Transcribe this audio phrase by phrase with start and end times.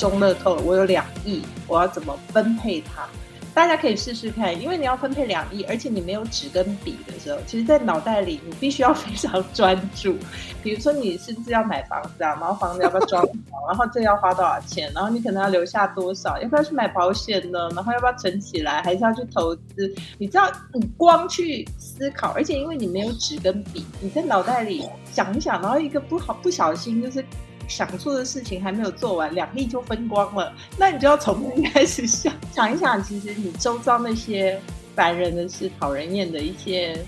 [0.00, 3.06] 中乐透，我有两亿，我要怎么分配它？
[3.52, 10.16] 大家可以试试看，因为你要分配两亿，而且你没有纸跟笔的时候，其实，在脑袋里你必须要非常专注。
[10.62, 12.30] 比如说，你是不是要买房子啊？
[12.40, 13.68] 然后房子要不要装潢？
[13.68, 14.90] 然后这要花多少钱？
[14.94, 16.40] 然后你可能要留下多少？
[16.40, 17.68] 要不要去买保险呢？
[17.74, 18.80] 然后要不要存起来？
[18.82, 19.94] 还是要去投资？
[20.16, 27.22] 你知道，你光去思考，而且因为你没有纸跟笔，你在脑袋里想一想，然后一个不好不小心就是。
[27.70, 34.60] 想做的事情还没有做完，两亿就分光了，那你就要重新开始想想一想，其实你周遭那些
[34.96, 36.98] 烦人的事、讨人厌的一些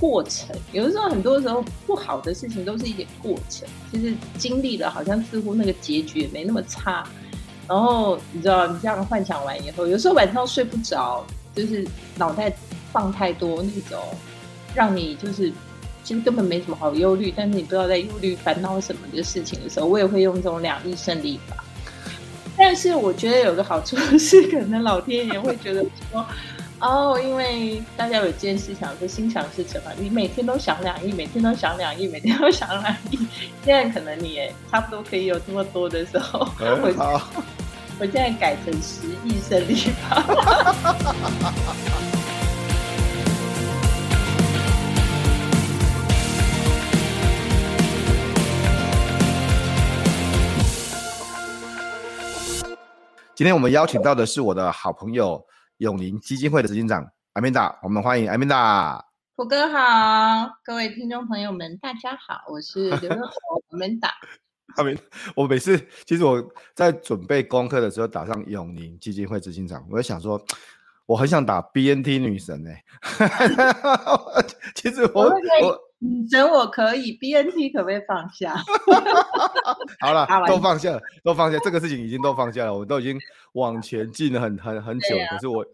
[0.00, 7.06] 过程，有的时候很多时候不好的事情都是一点过程，其实经历了，好像似乎那个结局也没那么差。
[7.68, 11.22] 然后你知道，你这样幻想完以后，有时候晚上睡不着，
[11.54, 12.50] 就是脑袋
[12.90, 14.02] 放太多那种，
[14.74, 15.52] 让你就是。
[16.06, 21.56] 其实根本没什么好忧虑，但是你不知道在忧虑烦恼什么的事情的时候，我也会用这种两亿胜利法。
[22.56, 26.24] 但是我觉得有个好处 是，可能老天爷会觉得说，
[26.78, 33.18] 哦，因为大家有件事想说心想事成嘛，你每天都想两亿，每天都想两亿，每天都想两亿，
[33.64, 37.20] 现在可能你也差不多可以有这么多的时候，嗯、我好
[37.98, 39.74] 我现在改成十亿胜利
[40.08, 40.22] 法。
[53.36, 59.04] 今天我们邀请到的是我的好朋友永宁基金会的执行长阿明达，我们欢迎阿明达。
[59.36, 63.32] 虎哥好，各位听众朋友们，大家好，我是刘乐豪
[63.68, 64.08] 阿曼达。
[64.76, 64.96] 阿明，
[65.34, 66.42] 我每次其实我
[66.74, 70.42] 在准备功课的时候打上永宁基金会执行长，我就想说，
[71.04, 72.82] 我很想打 BNT 女神哎、
[73.18, 74.44] 欸。
[74.74, 75.24] 其实我
[75.60, 75.85] 我。
[75.98, 78.54] 女神我可以，BNT 可不可以放下？
[80.00, 83.18] 好了，都放下了，都放下，这个事情已经都放下了，我都已经
[83.52, 85.64] 往前进了很很很久，啊、可是我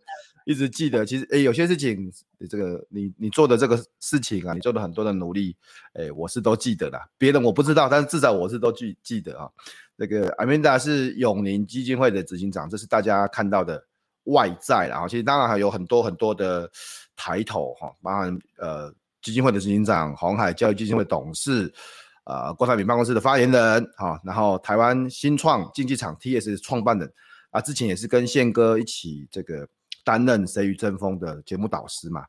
[0.45, 2.09] 一直记得，其实哎、欸，有些事情，
[2.49, 5.57] 这个你你做的这个事情啊，你做的很多的努力，
[5.95, 9.51] 哎、欸，我是都记得啦，别人我不知道，但是至少我是都记记得啊。
[9.97, 13.85] 那个 Amanda 是永宁基金会的执行长，这是大家看到的
[14.25, 16.71] 外在，然后其实当然还有很多很多的
[17.17, 18.95] 抬头哈，包含呃。
[19.23, 21.73] 基金会的执行长，鸿海教育基金会董事，
[22.25, 27.11] 呃，郭台铭办公室的发言人，啊，然后台湾新创竞技场 TS 创办人，
[27.51, 29.67] 啊，之前也是跟宪哥一起这个
[30.05, 32.23] 担任谁与争锋的节目导师嘛，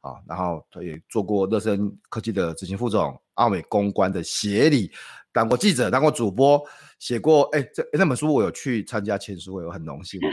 [0.00, 4.90] 啊，然后他也做过乐升科技的执行副总，奥美公关的协理，
[5.32, 6.62] 当过记者，当过主播，
[6.98, 10.20] 写过，哎，这那本书我有去参加签书会，我很荣幸。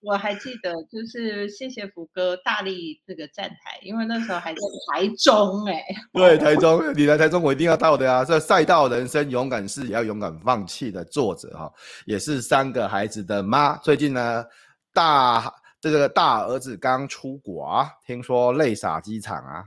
[0.00, 4.60] 我还记得，就是谢谢福哥大力这个站台，因为那时候还在
[4.92, 5.96] 台中哎、欸。
[6.12, 8.24] 对，台中，你来台中我一定要到的啊！
[8.24, 11.70] 这赛道人生勇敢是也要勇敢放弃的作者哈，
[12.06, 13.76] 也是三个孩子的妈。
[13.78, 14.44] 最近呢，
[14.92, 19.64] 大这个大儿子刚出国啊，听说泪洒机场啊。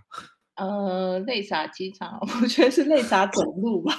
[0.56, 3.94] 呃，泪洒机场， 我觉得是泪洒走路吧。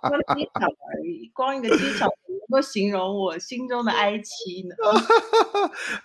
[0.00, 2.08] 光机场而已，光一个机场。
[2.46, 4.74] 能够形容我心中的哀戚呢？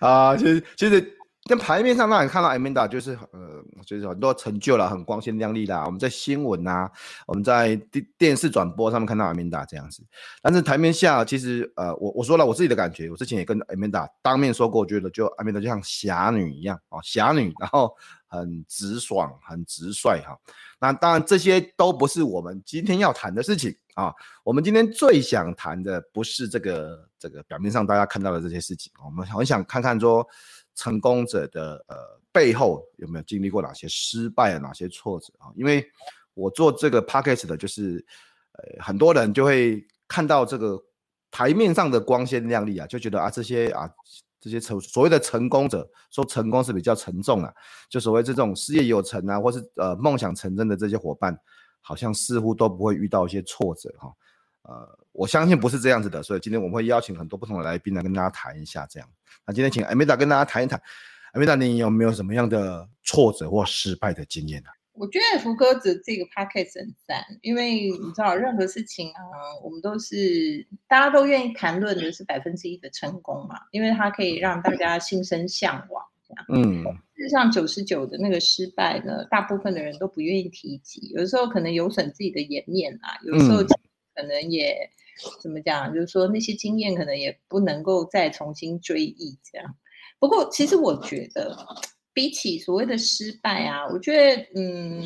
[0.00, 5.84] 啊，其实其实在牌面上让你看到 Amanda 就是呃，就是很多成就了，很光鲜亮丽啦。
[5.84, 6.90] 我们在新闻啊，
[7.26, 10.02] 我们在电电视转播上面看到 Amanda 这样子，
[10.40, 17.94] 但是台面下其实呃，我我说了我自己的感觉，我之前也跟 Amanda 当面说过，我觉得就 Amanda 就像侠女一样哦，侠女，然后
[18.30, 20.38] 很直爽，很直率哈。
[20.78, 23.76] 那当然这些都不是我们今天要谈的事情。
[23.94, 24.14] 啊，
[24.44, 30.26] 我们今天最想谈的不是这个这个表面上大家看到的这些事情，我们很想看看说
[30.74, 31.96] 成功者的呃
[32.32, 35.50] 背后有没有经历过哪些失败啊，哪些挫折啊？
[35.54, 35.84] 因为
[36.32, 38.02] 我做这个 podcast 的，就是
[38.52, 40.80] 呃很多人就会看到这个
[41.30, 43.90] 台面上的光鲜亮丽啊，就觉得啊这些啊
[44.40, 47.52] 这些成所谓的成功者说成功是比较沉重啊，
[47.88, 51.38] 就所谓这种事业有成啊，或是呃梦想成真的这些伙伴。
[51.82, 54.12] 好像似乎都不会遇到一些挫折哈，
[54.64, 59.08] 呃，我相信不是这样子的，所以今天我们会邀请很多不同的来宾来跟大家谈一下这样。
[59.46, 60.78] 那今天请艾米达跟大家谈一谈
[61.32, 64.68] 艾米达你有没有什么样的挫折或失败的经验呢？
[65.00, 69.24] 我觉得福哥子这个 podcast 很赞，因为你知道，任何事情啊，
[69.64, 76.04] 我们都是大家都愿意谈论的是百分之一的成功嘛，因为它可以让大家心生向往。
[76.28, 76.84] 这样，嗯，
[77.16, 83.64] 事实上九十九的那个失败呢，大部分的人都不愿意提及，有的时候可能有损自己的颜面啊，有时候
[84.14, 89.76] 可能也、嗯、怎么讲，就是说那些经验可能也不能够再重新追忆这样。
[90.18, 91.56] 不过，其实我觉得。
[92.20, 95.02] 比起所谓的失败啊，我觉得，嗯，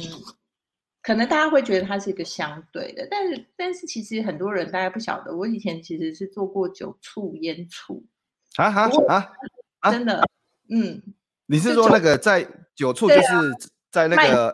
[1.01, 8.05] 可能大家会觉得它是一个相对的，但是，但是其实很多人大家不晓得，我以前其实是做过酒醋烟醋
[8.57, 9.31] 啊啊
[9.79, 10.25] 啊，真的，
[10.69, 11.01] 嗯，
[11.47, 12.45] 你是说那个在
[12.75, 13.23] 酒醋就是
[13.93, 14.53] 在那个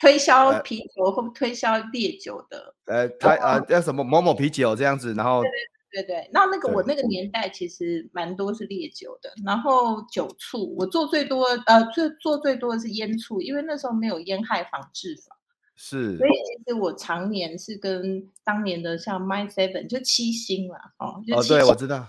[0.00, 5.44] 推销啤酒或推销烈酒的，呃，他啊叫什么某某啤酒这样子，然后。
[5.92, 6.82] 对对，那那个我。
[6.84, 15.36] 那个年代其实蛮多是烈酒的，然后酒醋我做最多，呃，最做最多的是烟醋，因为那时候没有烟害防治法，
[15.76, 22.06] 是，所以其实我常年是跟当年的像 My Seven 就七星啦，哦，就哦，对，我知道，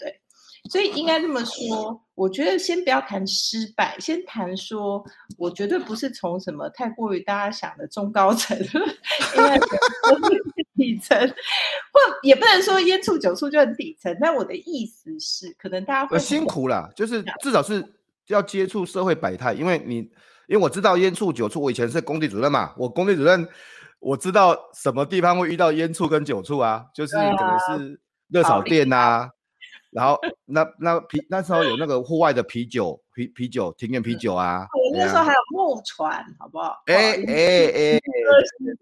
[0.00, 0.20] 对。
[0.68, 5.04] 所以应该这么说，我觉得先不要谈失败，先谈说，
[5.38, 9.60] 我绝对不是从什么太过于大家想的中高层， 因为
[10.76, 14.16] 底层，或也不能说烟醋酒处就很底层。
[14.20, 17.84] 但我的意思是，可能大家会辛苦啦，就是至少是
[18.28, 19.96] 要接触社会百态，因为你，
[20.46, 23.48] 因为我知道烟醋酒处，我以前是工地主任嘛，我工地主任，
[23.98, 29.30] 我知道什么地方会遇到烟醋跟酒处啊，就是可能是热炒店啊。
[29.96, 36.82] 然后那那啤那时候有那个户外的啤酒啤啤酒庭院啤酒啊，我那时候还有木船，好不好？
[36.84, 38.00] 哎哎哎，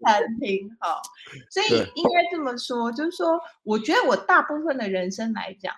[0.03, 1.01] 餐厅好，
[1.49, 5.73] 所以应该这么说，就是说，我觉得我大部分的人生来讲，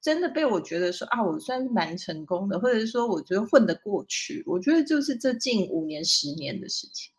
[0.00, 7.12] 真的被我觉得说啊，我算是蛮成功的，或者是说我觉得混得过去，我觉得就是这近五年十年的事情，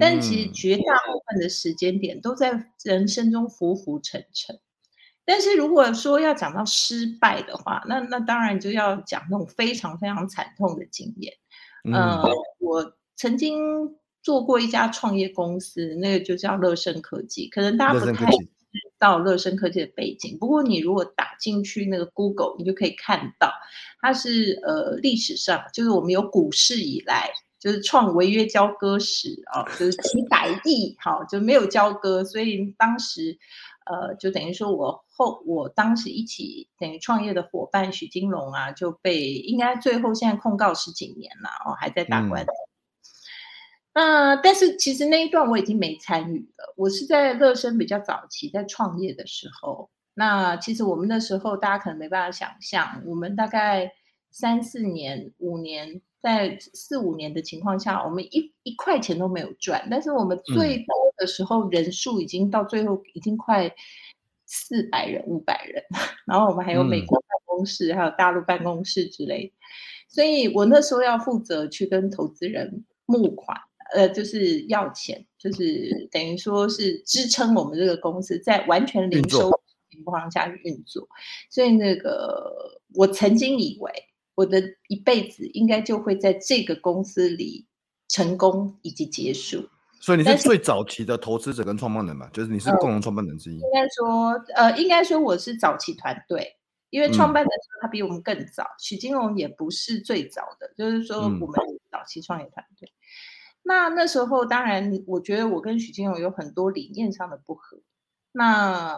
[0.00, 4.58] 但其实绝大部分的时间点都在人生中浮浮沉沉。
[5.32, 11.32] 但是如果说要讲到失败的话，那那当然就要讲那种非常非常惨痛的经验。
[11.84, 12.28] 嗯、呃，
[12.58, 17.48] 我曾经做过一家创业公司，那个就叫乐升科技。
[17.48, 18.48] 可能大家不太知
[18.98, 23.52] 道乐升科技的背景，不过你如果打进去那个 Google，你就可以看到，
[24.00, 27.30] 它是呃历史上就是我们有股市以来
[27.60, 33.38] 就是创违约交割史啊，就是几百亿，好就没有交割，所以当时。
[33.86, 42.50] 呃，就等于说我后我当时一起等于创业的伙伴许金龙啊，就被应该最后现在控告十几年了哦，还在打官司。
[43.92, 49.90] 那、但是其实那一段我已经没参与了，我是在乐升比较早期在创业的时候。
[50.14, 53.92] 那其实我们那时候大家可能没办法想象，我们大概
[54.30, 56.02] 三四年、五年。
[56.22, 63.74] 在四五年的情况下，我们一一块钱都没有赚，但是我们最多的时候人数已经到最后已经快
[64.44, 65.82] 四百人、五百人，
[66.26, 69.52] 然后我们还有美国办公室，嗯、还有大陆办公室之类的，
[70.08, 73.56] 所以我那时候要负责去跟投资人募款，
[73.94, 79.50] 呃，就是要钱，就是等于说是支撑我们这个公司在完全零收
[79.90, 81.08] 情况下去运作，
[81.48, 83.90] 所以那个我曾经以为。
[84.40, 87.66] 我的一辈子应该就会在这个公司里
[88.08, 89.68] 成功以及结束。
[90.00, 92.26] 所以你是最早期的投资者跟创办人嘛？
[92.32, 93.56] 就是你是共同创办人之一。
[93.56, 96.56] 应该说，呃，应该说我是早期团队，
[96.88, 98.64] 因为创办的时候他比我们更早。
[98.78, 101.50] 许金龙也不是最早的，就是说我们
[101.90, 102.88] 早期创业团队。
[102.88, 102.96] 嗯、
[103.64, 107.78] 那那时候当然，我觉得我跟许金龙有很多理念上的不合。
[108.32, 108.96] 那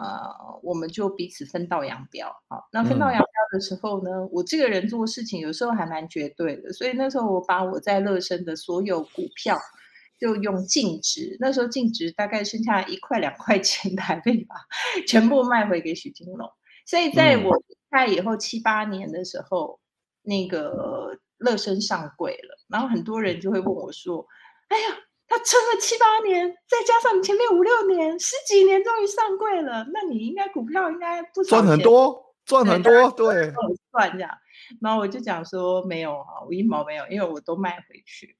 [0.62, 2.28] 我们就彼此分道扬镳。
[2.48, 9.58] 好，那分道扬镳的时候呢，嗯、我这个人做事情有时候还蛮绝对的，所以那时候我把我在乐升的所有股票
[10.20, 14.54] 就用净值，那时候净值大概剩下一块两块钱台币吧，
[15.08, 16.48] 全部卖回给许金龙。
[16.84, 19.80] 所以在我离开以后七八年的时候，
[20.22, 24.26] 那个乐升上柜了，然后很多人就会问我说
[24.68, 24.98] ：“哎呀。”
[25.32, 29.86] 他撑了七八年，再加上你前面五六年、十几年，终于上柜了。
[29.90, 33.50] 那你应该股票应该不少，赚很多，赚很多，对，
[33.90, 34.30] 赚这样。
[34.82, 38.36] 然后我就讲说没有啊，我一毛没有，因为我都卖回去。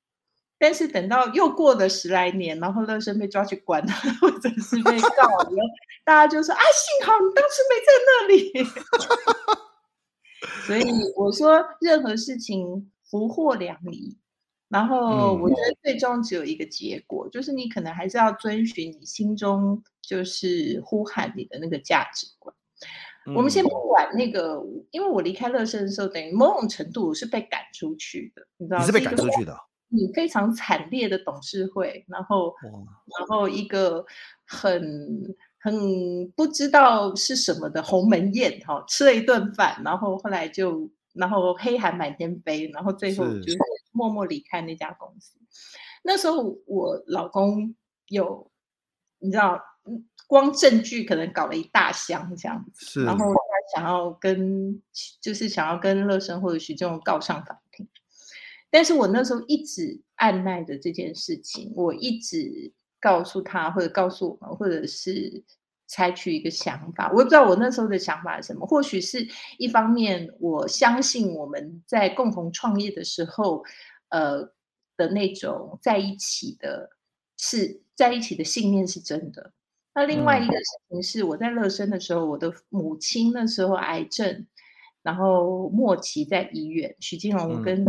[0.59, 5.51] 但是等到又过了十来年，然后乐生被抓去关了， 或者是被告了，
[6.05, 8.53] 大家就说啊，幸好你当时没在那里。
[10.67, 10.85] 所以
[11.17, 14.19] 我说，任何事情福祸两离。
[14.73, 22.55] 然后我觉得最终只有一个结果，嗯、就是你可能还是要遵循你心中就是呼喊你的那个价值观。
[23.27, 24.61] 嗯、我们先不管那个，
[24.91, 28.85] 因为我离开乐升的时候，等于某种程度我是被赶出去的，你知道吗？
[28.85, 29.55] 你是被赶出去的。
[29.95, 34.03] 你非常惨烈的董事会，然后然后一个
[34.47, 34.83] 很
[35.61, 43.59] 很不知道是什么的鸿门宴哈，吃了一顿饭，然后后来就然后黑海满天飞，然后最后就是
[43.93, 45.39] 默默离开那家公司。
[46.03, 47.75] 那时候我老公
[48.07, 48.51] 有
[49.19, 49.61] 你知道。
[50.29, 54.81] 光证据可能搞了一大箱这样子，然后他想要跟，
[55.21, 57.87] 就是想要跟乐生或者许正荣告上法庭，
[58.71, 65.45] 但是我那时候一直按捺着这件事情，我一直告诉他或者告诉我们，或者是
[65.93, 73.63] 采取一个想法，我也不知道我那时候的想法是什么，或许是一方面我相信我们在共同创业的时候，
[74.09, 74.43] 呃
[74.97, 76.89] 的那种在一起的，
[77.37, 79.53] 是在一起的信念是真的。
[79.95, 84.47] 那另外一个事情是，我在乐生的时候，嗯、我的母亲那时候癌症，
[85.03, 87.85] 然后末期在医院，许金龙跟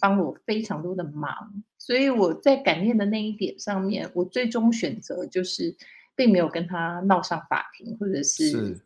[0.00, 5.76] 帮我非常多的忙，嗯、所以我在感念的那一点上面，我最终选择就是
[6.18, 8.76] 并没有跟他闹上法庭，或者是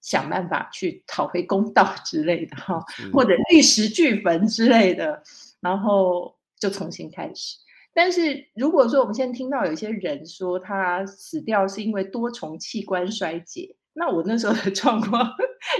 [0.00, 5.22] 想办法去讨回公道 之类的哈，或者玉石俱焚之类的，
[5.60, 7.58] 然后就重新开始。
[7.92, 15.30] 但是如果说我们现在听到有些人说他死掉是因为多重器官衰竭，那我那时候的 状况，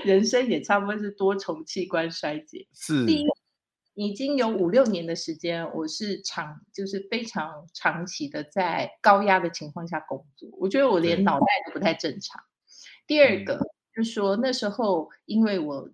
[0.05, 2.67] 人生也差不多是多重器官衰竭。
[2.75, 3.27] 是，第一，
[3.95, 12.43] 已经有五六年的时间，我是长，就是非常长期的在高压的情况下工作，我觉得我连脑袋都不太正常。
[13.07, 15.89] 第二个，嗯、就是说那时候因为我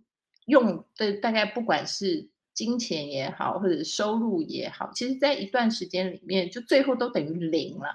[0.46, 2.28] 用的大概不管是。
[2.52, 7.86] 金钱也好，或者收入也好，其实，在一段时间里面，就最后都等于零了。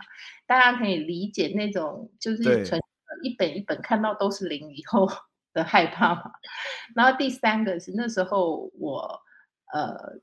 [0.47, 2.81] 大家可以理解那种，就是存
[3.21, 5.07] 一本一本看到都是零以后
[5.53, 6.31] 的害怕嘛。
[6.95, 9.21] 然后第三个是那时候我
[9.73, 10.19] 呃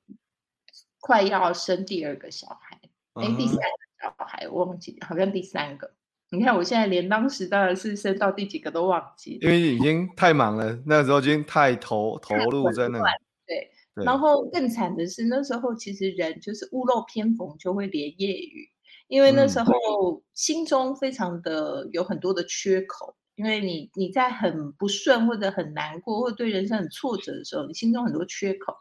[1.00, 2.80] 快要生第二个小孩，
[3.14, 3.36] 哎、uh，huh.
[3.36, 3.62] 第三个
[4.02, 5.92] 小孩我忘记，好像第三个。
[6.30, 12.98] 你看我现在连当时当然是生到第几个都忘记，因为已经太忙了，那时候已经太投投入在那。
[13.46, 13.70] 对。
[13.94, 18.70] 然后更惨的是，那时候其实人就是屋漏偏逢就会连夜雨，
[19.06, 28.74] 因为那时候心中非常的有很多的缺口，因为你你在很不顺或者很难过或者对人生很挫折的时候，你心中很多缺口，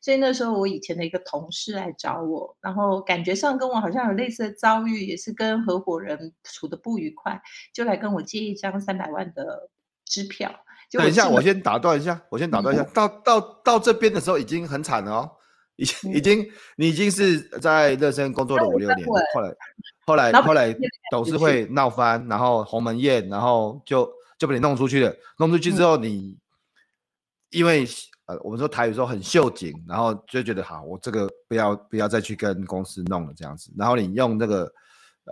[0.00, 7.40] 所以那时候我以前的一个同事来找我，然后感觉上跟我好像有类似的遭遇，也是跟合伙人处得不愉快，
[7.72, 9.68] 就来跟我借一张三百万的
[10.04, 10.54] 支票。
[10.92, 12.84] 等一下，我先打断一下，我先打断一下。
[12.94, 15.30] 到到到这边的时候已经很惨了哦，
[15.76, 19.54] 已经已经你已经是在乐生工作了五六年，后来
[20.06, 20.76] 后来后来
[21.10, 25.14] 董事会闹翻，然后鸿门宴，然后就就把你弄出去了。
[25.38, 26.36] 弄出去之后，你
[27.50, 27.86] 因为
[28.26, 33.72] 呃我们说台语说很秀景，然后就觉得好，我这个不要不要再去跟公司弄了这样子。
[33.76, 34.62] 然后你用那个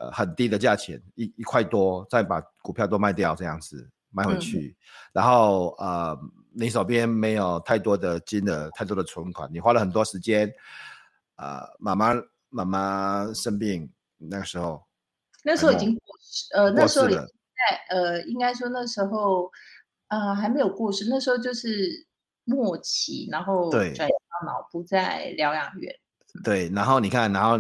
[0.00, 3.90] 呃很低的价钱一一块多，再把股票都卖掉这样子。
[4.16, 4.74] 买回去，嗯、
[5.14, 6.16] 然后呃，
[6.54, 10.52] 你手边没有太多的金额，太多的存款，你花了很多时间，
[11.36, 12.14] 呃，妈妈
[12.48, 14.82] 妈妈生病那个时候，
[15.42, 19.50] 那时候已经过世，呃，那时候已经在呃，应该说那时候
[20.08, 22.06] 呃还没有过世，那时候就是
[22.44, 25.94] 末期，然后对转到脑部在疗养院。
[26.42, 27.58] 对，然后你看，然后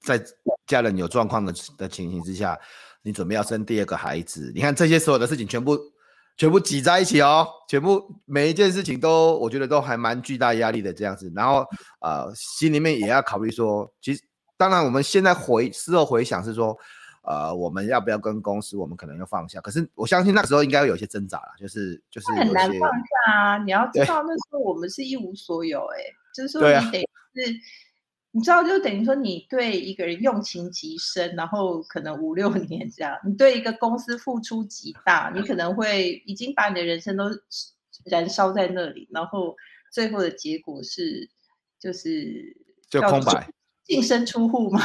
[0.00, 0.22] 在
[0.66, 2.58] 家人有状况的的情形之下。
[3.04, 5.76] 你准备要生第二个孩子，你看这些所有的事情全部
[6.36, 11.64] 全部挤在一起哦，全部每一件事情都我觉得都还蛮巨大压力的这样子，然后
[12.00, 14.22] 呃心里面也要考虑说，其实
[14.56, 16.76] 当然我们现在回事后回想是说，
[17.22, 27.54] 呃我们要不要跟公司，我们可能要放下，可是我相信那时候应该会有一些挣扎啦，就是就是很难放下啊，你要知道那时候我们是一无所有哎、欸，对就是说你得是。
[28.34, 37.24] 你知道，就等于说，你对一个人用情极深，然后可能五六 年这样，你对一个公司付出极大，你可能会已经把你的人生都
[38.06, 39.54] 燃烧在那里，然后
[39.92, 41.28] 最后的结果是，
[41.78, 42.56] 就是
[42.88, 43.46] 就空白，
[43.84, 44.80] 净身出户嘛，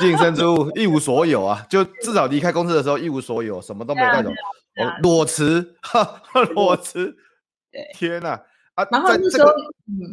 [0.00, 4.30] 净身出户， 一无所有啊，就至少离开公司的时候一无所有，什么都没有带走，
[5.02, 6.22] 裸辞， 哈，
[6.54, 7.14] 裸辞，
[7.70, 9.52] 对，天哪，啊，然后那时候，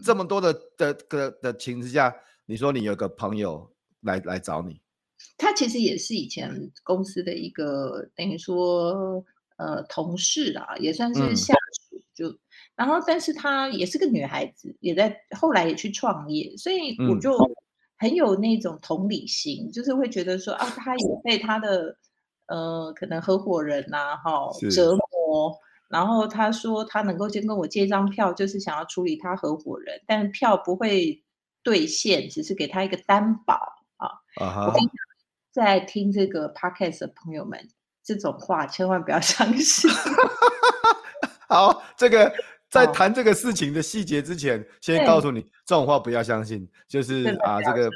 [0.03, 2.13] 这么多的的的的情之下。
[2.45, 3.71] 你说你有个朋友
[4.01, 4.81] 来来找你，
[5.37, 6.51] 他其实也是以前
[6.83, 9.23] 公司的一个等于说
[9.55, 11.95] 呃同事啊，也算是下属。
[11.95, 12.37] 嗯、就
[12.75, 17.37] 然后，但是他也是个女孩子，也在后来也去创业，所以我就
[17.97, 21.97] 很有那种同理心，嗯、就是会觉得说啊，她也被她的
[22.47, 25.57] 呃可能合伙人呐、啊、哈折磨，
[25.87, 31.23] 然后她说她能够先跟我借一张票，就是想要处理她合伙人，但票不会。
[31.63, 33.55] 兑现，只是给他一个担保
[33.97, 34.09] 啊。
[34.35, 34.67] Uh huh.
[34.67, 34.81] 我跟
[35.51, 37.69] 在听这个 podcast 的朋友们，
[38.03, 39.89] 这种话千万不要相信。
[41.47, 42.33] 好，这个
[42.69, 46.67] 在谈这个事情的细节之前，先告诉你，这种话不要相信。
[46.87, 47.89] 就是啊，这个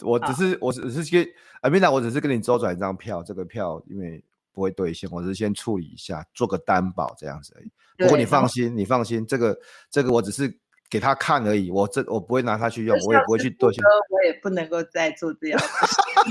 [0.00, 1.26] 我只是我只是跟
[1.60, 7.70] Amanda，我只是跟你周转一张票，这个票因为不会兑现，我只是先处理一下，做个担保这样子而已。
[7.98, 9.58] 不过你放心，你放心，这个
[9.90, 10.58] 这个我只是。
[10.92, 13.82] 给他看而已，我这我不会拿他去用，我也不会去兑现。
[14.10, 15.58] 我也不能够再做这样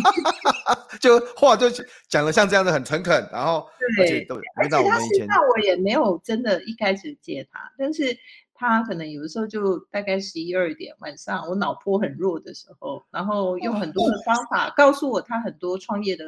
[1.01, 1.67] 就话就
[2.07, 4.23] 讲的像这样子很诚恳，然后对，
[4.57, 8.15] 而且他实际上我也没有真的一开始接他，但是
[8.53, 16.25] 他可能有的时候就大概十一二点晚上，我脑波很弱的时候，然后用很多的方法告诉我他很多创业的。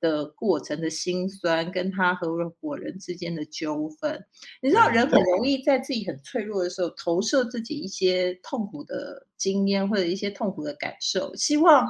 [0.00, 2.28] 的过程的辛酸，跟他合
[2.60, 4.22] 伙人之间的纠纷，
[4.60, 11.86] 你知道人很容易在自己很脆弱的时候投射自己一些痛苦的经验或者一些痛苦的感受，希望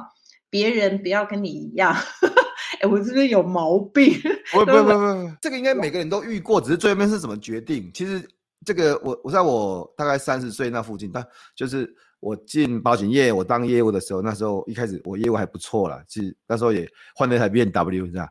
[0.49, 1.93] 别人不要跟你一样。
[2.81, 4.13] 哎，我是不是有毛病？
[4.53, 7.91] 不不不不，这个应该每个人都遇过，只是最后面是怎么决定。
[7.93, 8.27] 其实
[8.65, 11.93] 这个我我在我大概三十岁那附近，但就是。
[12.19, 18.29] 我进保险业，我当业务的时候，那时候一开始我业务还不错啦，是那时候也换了一台 BMW，这样。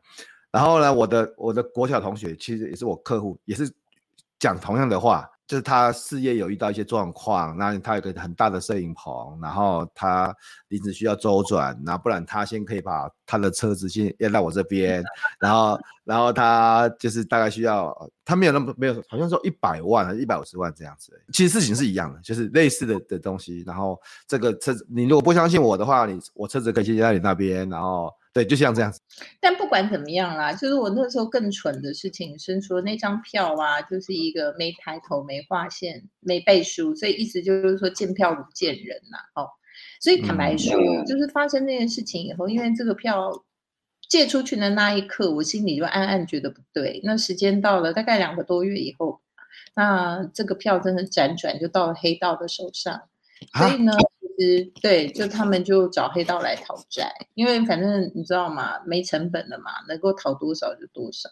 [0.51, 3.71] 然后呢，我的我的国小同学其实也是我客户，也是
[4.39, 5.29] 讲同样的话。
[5.47, 10.35] 就是他事业有遇到一些状况，那他有个很大的摄影棚，然后他
[10.71, 15.03] 临时需要周转，那不然他先可以把他的车子先要到我这边，
[15.41, 21.13] 然后然后他就是大概需要，他没有那么没有，好像说一百万还是一百五十万这样子。
[21.33, 23.63] 其实事情是一样的，就是类似的的东西。
[23.67, 28.11] 然后这个车子，你如果不相信我的话，你我车子可以先在你那边，然后。
[28.37, 29.01] 对，就像这样子。
[29.41, 39.17] 但不管怎么样啦，就是我那时候更蠢的事情是说那张票啊，就是一个没抬头、没划线、没背书，所以意思就是说见票如见人呐。
[39.41, 39.49] 哦，
[40.01, 43.45] 所以坦白说，嗯、就是发生这件事情以后，因为这个票
[44.09, 47.01] 借出去的那一刻，我心里就暗暗觉得不对。
[47.05, 49.21] 那时间到了，大概两个多月以后，
[49.75, 53.03] 那这个票真的辗转就到了黑道的手上，
[53.55, 53.93] 所以呢。
[53.93, 53.99] 啊
[54.83, 58.79] 对，就他们就找黑道来讨债，因为反正你知道嘛？
[58.85, 61.31] 没成本的嘛，能够讨多少就多少。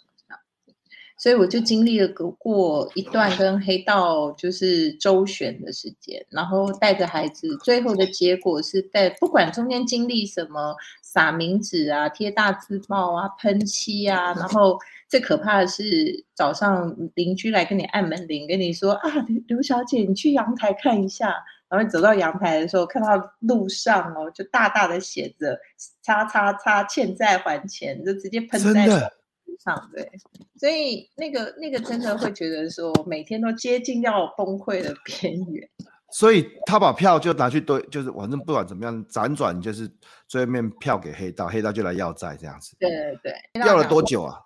[1.16, 19.10] 所以我就经历了过一段跟黑道就是周旋的时间，然后带着孩子，最后的结果是带不管中间经历什么，撒冥纸啊，贴大字报啊，喷漆啊，然后最可怕的是早上邻居来跟你按门铃，跟你说啊，
[19.46, 21.34] 刘小姐，你去阳台看一下。
[21.66, 23.08] 然后走到阳台的时候，看到
[23.40, 25.58] 路上哦，就大大的写着
[26.04, 28.92] “叉叉叉欠债还钱”，就直接喷在路
[29.64, 29.90] 上。
[29.94, 30.10] 对，
[30.58, 35.68] 所以那个那个真的会觉得说，每天都接近要崩溃的边缘。
[36.12, 39.90] 所以他把票就拿去兑，就是反正不管怎么样，辗转就是
[40.28, 42.76] 最后面票给黑道，黑道就来要债这样子。
[42.78, 43.18] 对对
[43.54, 44.38] 对，要了多久啊？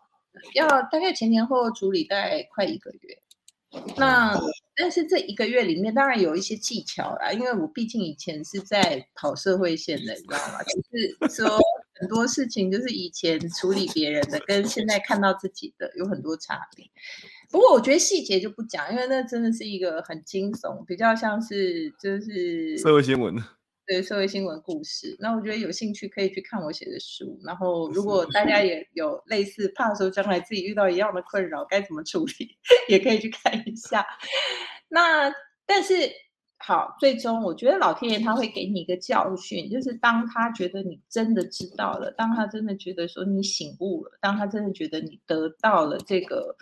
[0.55, 3.19] 要大概前前后后处理大概快一个月。
[3.97, 4.35] 那
[4.77, 10.63] 但是这一个月里面当然有一些技巧啦，因为我毕竟以前是在跑社会线的，你知道吗？
[10.63, 11.61] 就是说
[12.01, 16.85] 很多事情就是以前处理别人的，跟现在看到自己的有很多差别。
[17.51, 23.35] 不过我觉得细节就不讲，因为那真的是一个很惊悚，比较像是就是社会新闻。
[23.87, 27.41] 对社会新闻故事，那我觉得有兴趣可以去看我写的书。
[27.43, 34.07] 然后，如果大家 也有类似怕说将来自己遇到一样的困扰该怎么处理， 也可以去看一下。
[34.91, 35.33] 那
[35.65, 35.95] 但是
[36.59, 46.57] 好，最终我觉得老天爷他会给你一个教训，就是当他觉得你真的知道了，当他真的觉得说你醒悟了，当他真的觉得你得到了这个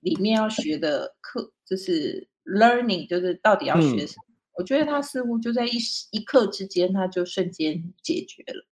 [0.00, 4.24] 里面要学的课，就是 learning，就是到底要学什么。
[4.26, 8.66] 嗯我觉得他似乎就在一时一刻之间，他就瞬间解决了。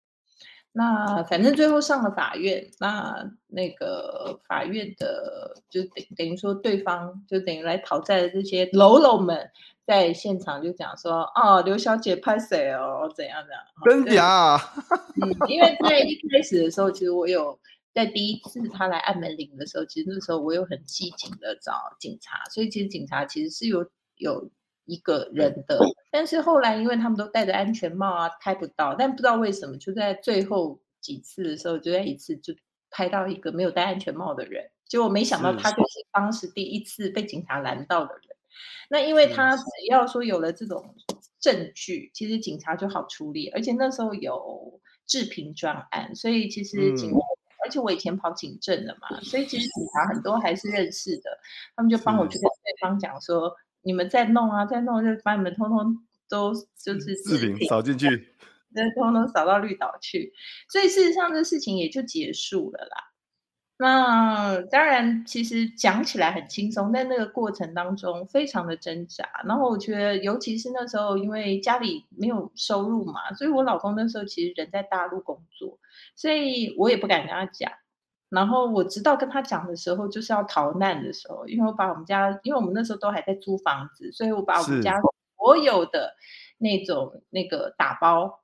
[0.71, 9.51] 那反正最后上了法院，那那个法院的就等等于说，对方就等于来讨债的这些喽喽们，
[9.87, 13.63] 在现场就讲说：“哦，刘小姐拍谁哦，怎样怎样？”
[14.05, 14.55] 真假？
[15.19, 17.57] 嗯，因为在一开始的时候，其实我有
[17.93, 24.47] 在第一次他来按门铃的时候，其实那时候我有很机警的找警察，所以其实警察其实是有有。
[24.89, 25.77] 一个人的，
[26.09, 28.95] 但是后来因为他们都戴着安全帽啊，拍不到。
[28.97, 32.53] 但不知道为什么，就在最后几次的时候，就在一次就
[32.89, 34.63] 拍到一个没有戴安全帽的人。
[34.85, 38.36] 结果没想到他就是当时第一次被警察拦到的人。
[38.89, 40.95] 那因为他只要说有了这种
[41.39, 43.49] 证据，其实警察就好处理。
[43.49, 47.19] 而且那时候有治平专案，所以其实警，嗯、
[47.65, 51.39] 而且我以前跑警政的嘛，所以其实警察很多还是认识的。
[51.75, 53.55] 他们就帮我去跟对方讲说。
[53.83, 55.95] 你们再弄啊，再弄，就把你们通通
[56.27, 58.35] 都就是置顶扫进去，
[58.71, 60.33] 那通通扫到绿岛去，
[60.67, 63.06] 所以事实上这事情也就结束了啦。
[63.79, 69.23] 那当然，其实讲起来很轻松，但那个过程当中非常的挣扎。
[69.45, 75.77] 然后我觉得，尤其是那时候，因为家里没有收入嘛，所以我老公那时候其实人在大陆工作，
[76.15, 77.71] 所以我也不敢跟他讲。
[78.29, 84.99] 然后我直到跟他讲的时候，就是要逃难的时候，因为我把我们家，因为我们那时候都还在租房子，所以我把我们家
[85.37, 86.15] 所有的
[86.57, 88.39] 那种那个打包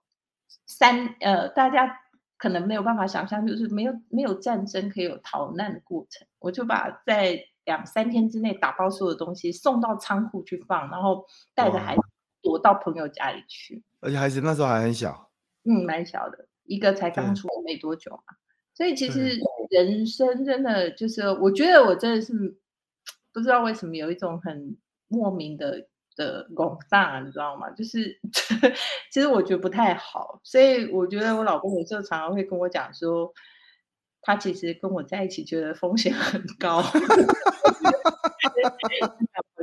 [0.68, 2.03] 三呃大家。
[2.44, 6.28] 可能没有办法想象，就是没有没有战争可以有逃难的过程。
[6.40, 11.26] 我就把在两三天之内打包所有东西送到仓库去放，然后
[11.56, 12.02] 带着孩子
[12.42, 13.82] 躲到朋友家里去。
[14.02, 15.32] 而且孩子那时候还很小，
[15.64, 18.36] 嗯，蛮小的，一个才刚出没多久嘛。
[18.74, 22.34] 所以其实人生真的就是，我觉得我真的是
[23.32, 24.76] 不知道为什么有一种很
[25.08, 25.88] 莫名的。
[26.16, 27.70] 的广大，你知道吗？
[27.72, 28.20] 就是
[29.12, 33.34] 其实我觉得不太好，所以我觉得我老公有时候常常会跟我讲说，
[34.22, 36.92] 他其实跟我在一起觉得风险很高， 好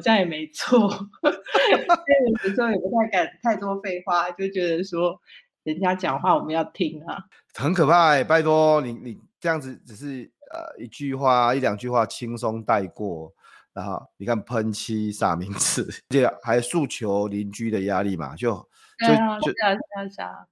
[0.02, 5.20] 像也没错， 所以有时候也不太敢太多废话，就觉得说
[5.62, 13.32] 人家讲话我们要听啊，很可怕欸，拜托你你这样子只是呃一句话一两句话轻松带过。
[13.72, 18.52] 然后你看喷漆撒名字， 而且还诉求邻居的压力嘛，就
[18.98, 19.06] 就
[19.46, 20.46] 就这样这样啊。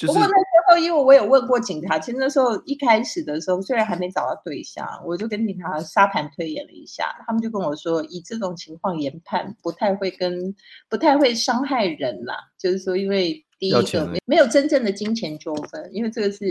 [0.00, 0.32] 不过那时
[0.68, 10.52] 候，因为我有问过警察，其实那时候一开始的时候，虽然还没找到对象，我就跟警察沙盘推演了一下，他们就跟我说，以这种情况研判，不太会跟
[10.88, 12.36] 不太会伤害人啦。
[12.58, 16.50] 就是说，因为第一个没没有真正的金钱纠纷，因为这个是。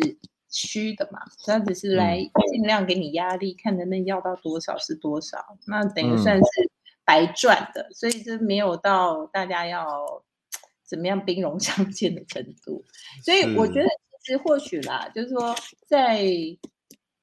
[0.54, 2.20] 虚的嘛，他只是来
[2.52, 6.72] 尽量给你压力，嗯、看能不能要到多少是多少，那等于算是
[7.04, 10.24] 白赚的，嗯、所以这没有到大家要
[10.86, 12.86] 怎么样兵戎相见的程度。
[13.26, 13.90] 所以我觉得
[14.24, 15.56] 其实或许啦，是就是说
[15.88, 16.24] 在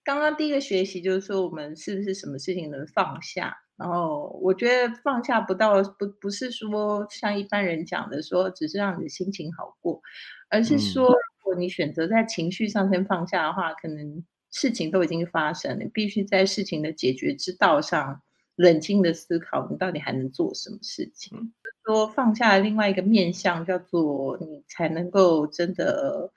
[0.03, 3.57] 刚刚第一个学习，就是说我们是不是什么事情能放下？
[3.77, 10.03] 然后我觉得放下不到不不是说像一般人讲的说，只是让你的心情好过，
[10.49, 11.15] 而是说。
[11.51, 18.23] 果你选择在情绪上先放下的话，可能事情都已经发生了，你必须在事情的解决之道上
[18.55, 21.53] 冷静的思考，你到底还能做什么事情？
[21.85, 26.31] 说放下另外一个面向，叫做你才能够真的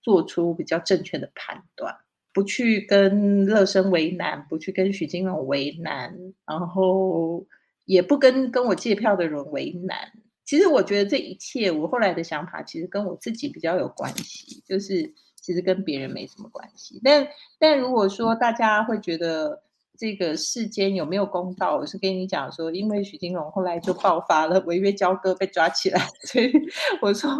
[0.00, 1.94] 做出比较正确的判断，
[2.32, 7.46] 不去跟乐生为难，不去跟许金龙为难，然后
[7.84, 10.12] 也不跟跟我借票的人为难。
[10.44, 17.00] 其实我觉得这一切，我后来的想法其实跟我自己比较有关系，就是其实跟别人没什么关系。
[17.02, 17.26] 但
[17.58, 19.62] 但如果说大家会觉得
[19.96, 26.52] 这个世间有没有公道，我是跟你讲说，因为许金龙后来就爆发了违约交割被抓起来， 所以
[27.00, 27.30] 我说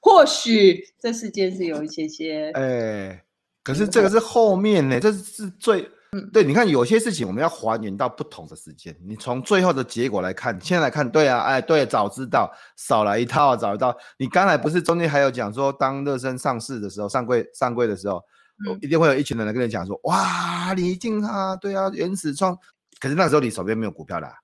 [0.00, 3.24] 或许这世间是有一些些，哎，
[3.62, 5.88] 可是这个是后面呢，这是最。
[6.14, 8.94] 嗯，对，你看有些事情我们要还原到不同的时间。
[9.02, 13.96] 你从最后的结果来看，现在来看，对啊，哎，对，早知道少来一套，早知道。
[14.18, 18.22] 你刚才不是中间还有讲说，当热身上市的时候，上柜上柜的时候，
[18.68, 22.54] 嗯、一定会有一群人来跟你讲说，哇，你一定啊，对啊，原始创。
[23.00, 24.34] 可是那时候你手边没有股票的、啊，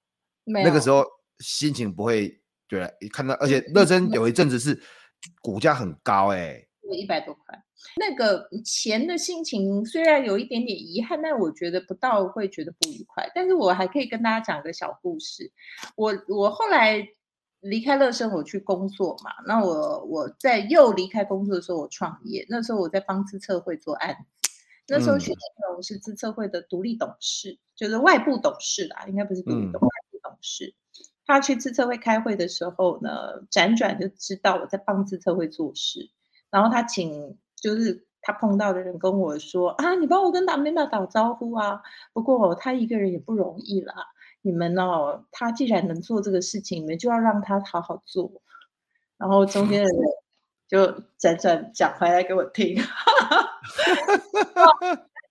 [0.44, 1.04] 没那个时候
[1.40, 4.80] 心情不会，对、啊，一看到，而且热身有一阵子是
[5.42, 7.62] 股价很高、欸，哎，一百多块。
[7.96, 13.30] 那个钱的心情虽然有一点点遗憾，但我觉得不到会觉得不愉快。
[13.34, 15.50] 但是我还可以跟大家讲个小故事。
[15.94, 17.08] 我我后来
[17.60, 19.30] 离开乐生，我去工作嘛。
[19.46, 22.44] 那我我在又离开工作的时候，我创业。
[22.48, 24.50] 那时候我在帮资策会做案子。
[24.88, 25.36] 那时候许金
[25.70, 30.74] 龙是资策会的独立董事，嗯、就是外部董事啦，应该不是独立董、嗯、外部董事。
[31.26, 36.10] 他去资策会开会的时候呢，辗转就知道我在帮资策会做事，
[36.50, 37.38] 然后他请。
[37.60, 41.82] 就是他碰到的人跟我说啊，你帮我跟 Amanda 打招呼啊。
[42.12, 43.94] 不过他一个人也不容易啦。
[44.42, 48.30] 你们哦，他既然能做这个事情，你们就要让他好好做。
[49.16, 50.00] 然后中间的人
[50.68, 50.86] 就
[51.18, 52.76] 辗转讲回来给我听，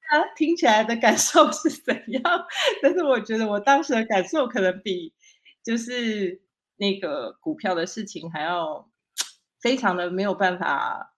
[0.09, 2.21] 他听起来的感受是怎样？
[2.81, 5.13] 但是我觉得我当时的感受可能比
[5.63, 6.41] 就是
[6.75, 8.89] 那个股票的事情还要
[9.61, 11.13] 非常的没有办法。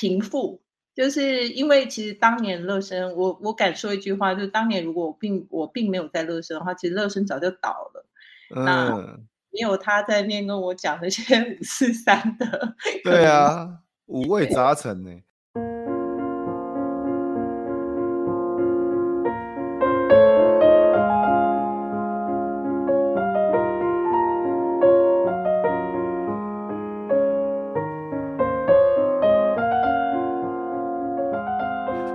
[0.00, 0.58] 平复，
[0.94, 8.06] 就是因为其实当年乐生，我我敢说一句话，就是当年如果我并我并没有在乐生的话，其实乐生早就倒了。
[8.56, 8.96] 嗯，那
[9.52, 13.68] 没有他在那边跟我讲那些 五四三的，对啊，
[14.06, 15.10] 五味杂陈呢。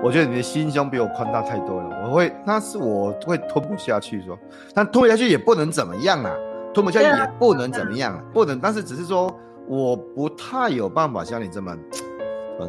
[0.05, 2.07] 我觉得你的心胸比我宽大太多了。
[2.07, 4.37] 我会，那是我会吞不下去说，
[4.71, 6.31] 但吞不下去也不能怎么样啊，
[6.75, 8.59] 吞不下去也不能怎么样啊，不能。
[8.59, 9.35] 但是只是说，
[9.67, 11.75] 我不太有办法像你这么，
[12.61, 12.67] 呃，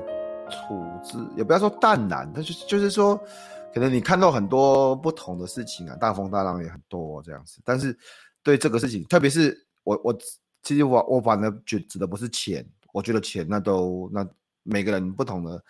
[0.48, 3.20] 处置，也不要说淡然，但是就是说，
[3.74, 7.60] 可能你看到很多不同的事情啊，大风大浪也很多这样子。
[7.62, 7.94] 但是
[8.42, 10.18] 对这个事情，特别是我，我
[10.62, 14.26] 其实我我反正觉指的不是钱，我觉得钱那都那
[14.62, 15.62] 每个人不同的。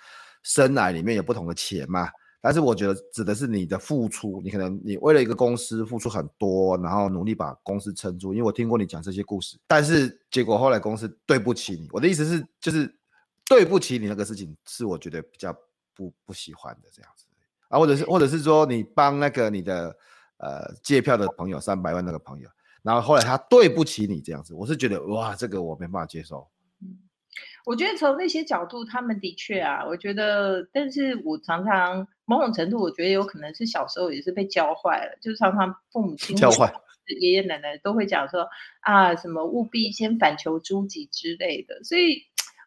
[0.47, 2.09] 生来里面有不同的钱嘛，
[2.41, 8.33] 但是我觉得指的是你的付出，你可能你为了一个公司付出很多，然后努力把公司撑住。
[8.33, 11.89] 因为我听过你讲这些故事，但是结果后来公司对不起你。
[11.91, 12.89] 我的意思是，就是
[13.49, 15.53] 对不起你那个事情，是我觉得比较
[15.97, 17.27] 不不喜欢的这样子
[17.67, 19.97] 啊，或者是或者是说你帮那个你的
[20.37, 22.49] 呃借票的朋友三百万那个朋友，
[22.83, 26.47] 然后后来他对不起你这样子，我是觉得哇，这个我没办法接受。
[27.67, 36.73] 我觉得从那些角度，他们的确啊，我觉得，但是我常常某种程度，我觉得有可能是小时候也是被教坏了，就是常常父母亲教坏，
[37.21, 38.49] 爷爷奶奶都会讲说
[38.83, 42.23] 啊，什么务必先反求诸己之类的，所以。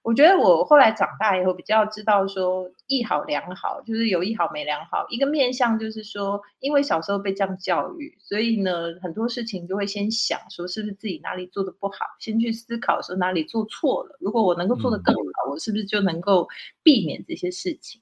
[0.10, 5.06] 我觉得我后来长大以后比较知道说，一好两好，就是有一好没两好。
[5.10, 14.18] 一个面向就是说，因为小时候被这样教育，所以呢，很多事情就会先想说是不是自己哪里做的不好，先去思考说哪里做错了。
[14.20, 16.48] 如果我能够做得更好，我是不是就能够
[16.82, 18.02] 避免这些事情？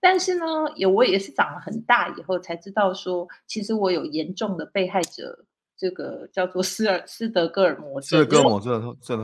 [0.00, 0.44] 但是呢，
[0.76, 5.46] 有我也是长了很大以后才知道说，其实我有严重的被害者，
[5.78, 8.02] 这个叫做斯尔斯德哥尔摩症。
[8.02, 9.18] 斯德哥尔摩症，真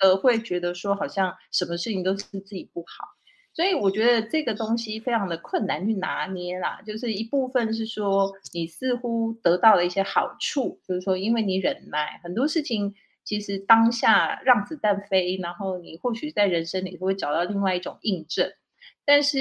[0.00, 3.06] 呃，会觉得说好像什么事情都是自己不好，
[3.54, 6.82] 所以我觉得这个东西非常的困难去拿捏啦。
[6.86, 18.52] 就是一部分是说你似乎得到了一些好处，就是说因为你忍耐很多事情，其实当下让子弹飞，然后你或许在人生里会找到另外一种印证。
[19.04, 19.38] 但是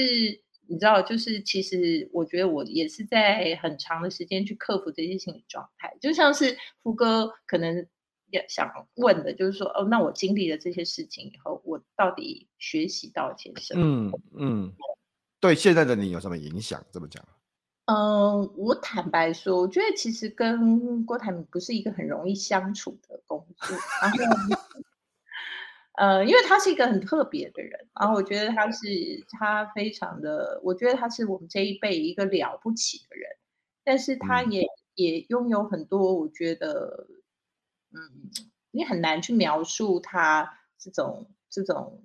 [0.68, 7.88] 你知道，就是其实我觉得我也是在很长的时间去克服这些心理状态，就像是福哥可能。
[8.48, 13.84] 想问的就是说，哦，那我经历了这些事情以后，我到底学习到些什么？
[13.84, 14.74] 嗯嗯，
[15.40, 16.84] 对现在的你有什么影响？
[16.92, 17.24] 这么讲？
[17.86, 23.78] 嗯、呃，我坦白说，我觉得其实跟郭台铭不是一个很容易相处的工作。
[24.02, 24.18] 然后，
[25.98, 28.88] 呃，因为他是一个很特别的人，然后我觉得他是
[29.30, 33.30] 他非常的，我觉得他是我们这一辈一个了不起的人，
[33.84, 37.06] 但是他也、嗯、也拥有很多，我觉得。
[37.94, 38.30] 嗯，
[38.72, 42.04] 你很难去描述他这种这种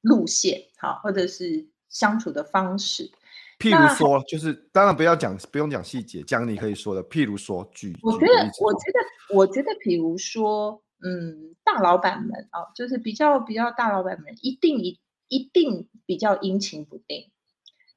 [0.00, 3.10] 路线，好，或者是相处的方式。
[3.58, 7.02] 譬如说，就是当然不要讲，不用讲细节，讲你可以说的。
[7.02, 17.32] 譬如说，举，我觉得，我觉得，我觉得，比如说，嗯，大老板们啊，就是比较比较大老板们，一定一一定比较阴晴不定。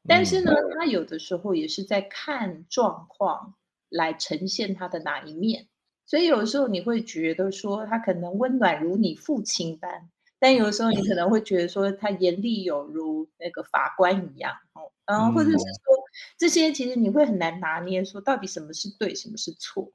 [0.08, 3.54] 但是呢，嗯，他有的时候也是在看状况
[3.88, 5.68] 来呈现他的哪一面。
[6.06, 10.10] 所以有时候你会觉得说他可能温暖如你父亲般，
[10.40, 16.04] 但有时候你可能会觉得说他严厉有如那个法官一样，哦，然后或者是说
[16.38, 19.92] 这些其实你会很难拿捏，说到底什么是对，什么是错，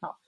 [0.00, 0.18] 好，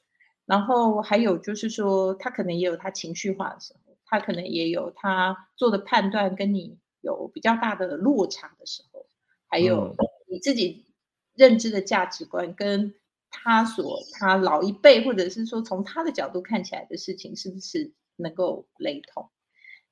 [0.47, 9.07] 然后还有就是说他可能也有他情绪化的时候，他可能也有他做的判断跟你有比较大的落差的时候，
[9.49, 9.95] 还有
[10.31, 10.87] 你自己
[11.35, 12.95] 认知的价值观跟。
[13.31, 19.29] 他所他老一辈，或者是说从他的角度看起来的事情，是不是能够雷同？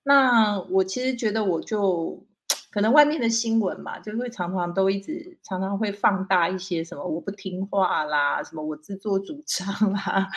[0.02, 2.26] 那我其实觉得，我就
[2.70, 10.28] 可能外面的新闻嘛，就会常常都一直常常会放大一些什么我不听话啦，什么我自作主张啦，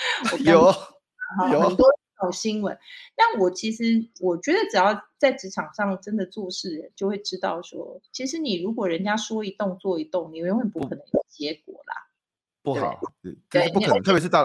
[0.45, 0.73] 有
[1.51, 2.77] 有很多这种新闻。
[3.15, 12.06] 但我其实我觉得，只要在职场上真的做事，就会知道说，其实你如果人家说一动做一动，你永远不可能有结果啦。
[12.67, 12.99] 不好，
[13.49, 14.43] 对，是不可能，特别是大，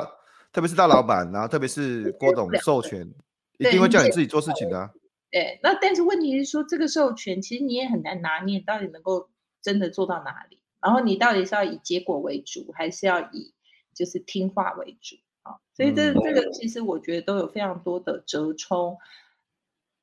[0.53, 3.13] 特别是大老板，然后特别是郭董授权，
[3.59, 4.93] 一定会叫你自己做事情的、啊。
[5.29, 9.29] 对，那但是问题是说，这个授权其实你也很难拿捏，到底能够
[9.61, 10.61] 真的做到哪里？
[10.81, 13.53] 然后你到底是要以结果为主，还是要以
[13.93, 15.59] 就是听话为主啊？
[15.75, 18.97] 所以这这个其实我觉得都有非常多的折冲，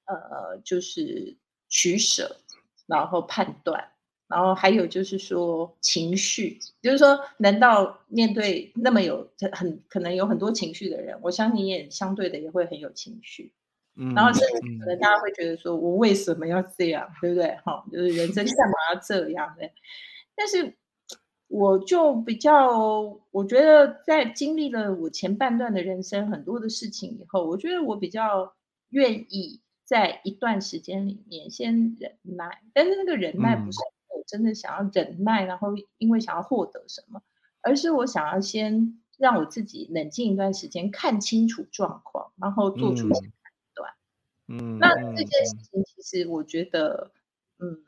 [0.08, 1.38] 呃，就是
[1.70, 2.36] 取舍，
[2.86, 3.92] 然后判断。
[4.30, 13.52] 然后还有就是说情绪，就是说，难道面对那么有很可能有很多情绪的人，我相信你也相对的也会很有情绪，
[13.96, 17.58] 嗯，然后甚至可能大家会觉得说，我为什么要这样，对不对？
[17.66, 19.68] 哈，就是人生 干嘛要这样呢？
[20.36, 20.76] 但是
[21.48, 28.54] 我就比较，我觉得在经历了我前半段的人生很多的事情以后，我觉得我比较
[28.90, 33.80] 愿意在一段时间里面先忍耐，但是那个忍耐不是。
[34.30, 37.22] 真的想要忍耐，然后因为想要获得什么，
[37.62, 43.92] 而是我想要先让我自己冷静一段时间，看清楚状况，然后做出一些判断。
[44.48, 47.12] 嗯，那这件事情其实我觉得，
[47.60, 47.84] 嗯。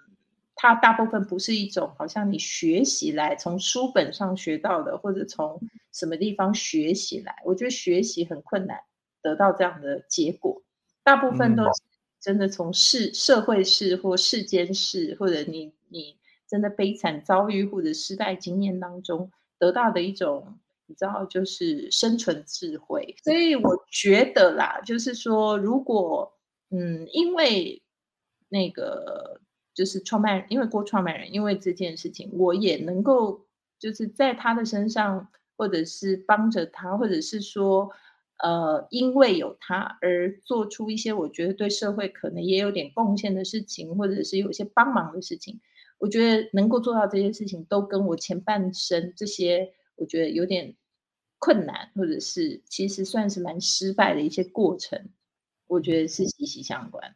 [0.53, 5.59] 它大部分不是一种好像你学习来从书本上学到的，或者从
[5.91, 7.35] 什么地方学习来。
[7.45, 8.79] 我觉得学习很困难
[9.23, 10.61] 得到这样的结果，
[11.01, 11.81] 大部分都是
[12.19, 16.15] 真的从世社会事或世间事，或者你你
[16.51, 23.15] 真的悲惨遭遇或者失败经验当中得到的一种，你知道，就是生存智慧。
[23.23, 26.33] 所以我觉得啦，就是说，如果
[26.69, 27.81] 嗯，因为
[28.49, 29.39] 那个。
[29.73, 33.45] 就是创办人，因为郭创办人，因为这件事情，我也能够
[33.79, 37.89] 就是在他的身上，或者是帮着他，或者是说，
[38.43, 45.61] 呃，因为有他而做出一些我觉得对社会可能也有点贡献的事情，或者是有些帮忙的事情。
[46.01, 50.75] 我觉得能够做到这些事情，都跟我前半生这些我觉得有点
[51.37, 54.99] 困难，或者是其实算是蛮失败的一些过程，
[55.67, 57.15] 我觉得是息息相关。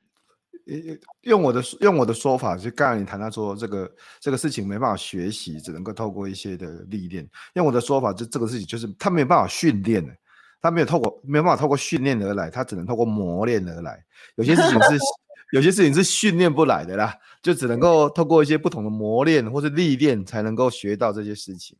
[1.21, 7.27] 用我的用我的说法，就刚才你谈到说这个这个事情没办法学习，只能够透过一些的历练。
[7.55, 10.15] 用我的说法，就这个事情就是他没有办法训练的，
[10.61, 14.03] 他没有透过没有办法透过训练而来，他只能透过磨练而来。
[14.35, 14.97] 有些事情是
[15.51, 21.77] 有些事情是训练不来的啦，就只能够透过一些不同的磨练或是历练才能够学到这些事情。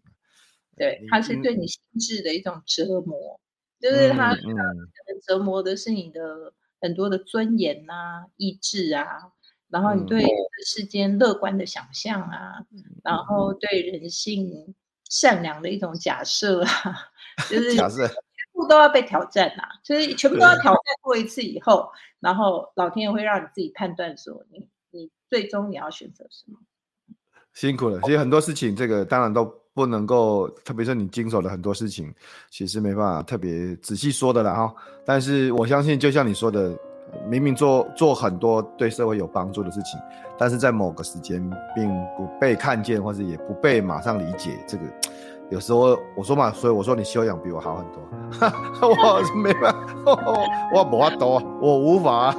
[0.75, 3.39] 对，它是对你心智的一种折磨，
[3.80, 6.54] 嗯、就是他可能折磨的是你的。
[6.82, 9.08] 很多的尊严啊、意志啊，
[9.69, 10.23] 然后你对
[10.67, 14.75] 世间乐观的想象啊，嗯、然后对人性
[15.10, 16.69] 善良的一种假设啊，
[17.49, 17.89] 就是全
[18.55, 26.57] 部都要被挑战呐、啊，就是全部都要挑战过一次以后，然后老天爷会让你自己判断说你你最终你要选择什么。
[27.53, 29.45] 辛苦了，其实很多事情这个当然都。
[29.75, 32.15] 不能够，特别是你经手的很多事情，
[32.49, 34.73] 其实没办法特别仔细说的了哈。
[35.05, 36.73] 但是我相信，就像你说的，
[37.29, 39.99] 明明做做很多对社会有帮助的事情，
[40.37, 41.41] 但是在某个时间
[41.75, 44.57] 并不被看见，或者也不被马上理解。
[44.65, 44.83] 这个
[45.51, 48.01] 有时候我说嘛，所以我说你修养比我好很多，
[48.89, 49.71] 我没办
[50.03, 50.15] 法，
[50.73, 52.36] 我没法多，我无法。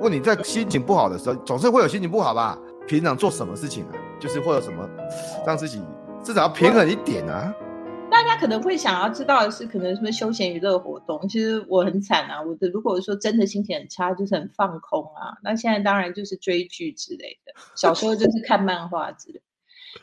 [0.00, 2.58] 问你在心情不好的时候，总是会有心情不好吧？
[2.86, 3.92] 平常做什么事情啊？
[4.20, 4.88] 就是会有什么
[5.46, 5.82] 让自己
[6.22, 7.52] 至少要平衡一点啊？
[8.18, 11.28] 大家可能会想要知道的是，可能什么休闲娱乐活动？
[11.28, 12.42] 其实我很惨啊！
[12.42, 15.38] 我的如果说真的心情很差，就是很放空啊。
[15.40, 19.44] 那现在当然就是追剧之类的，小时候就是 看漫画之类的。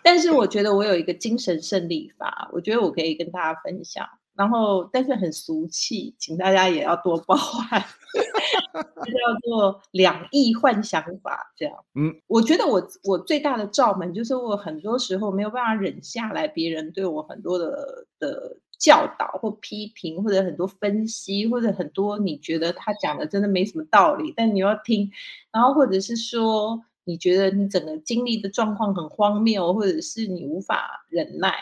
[0.02, 4.08] 但是我觉得我有一个精神胜利法，我觉得我可以跟大家分享。
[4.36, 7.84] 然后，但是很俗气，请大家也要多包涵。
[9.06, 11.76] 叫做两翼幻想法，这样。
[11.96, 25.12] 嗯，我觉得我我最大的罩门就是我很多时候没有办法忍下来，别人对我很多的的教导或批评，或者很多分析，或者很多你觉得他讲的真的没什么道理，但你要听，
[25.52, 31.54] 然后或者是说你觉得你整个经历的状况很荒谬，或者是你无法忍耐。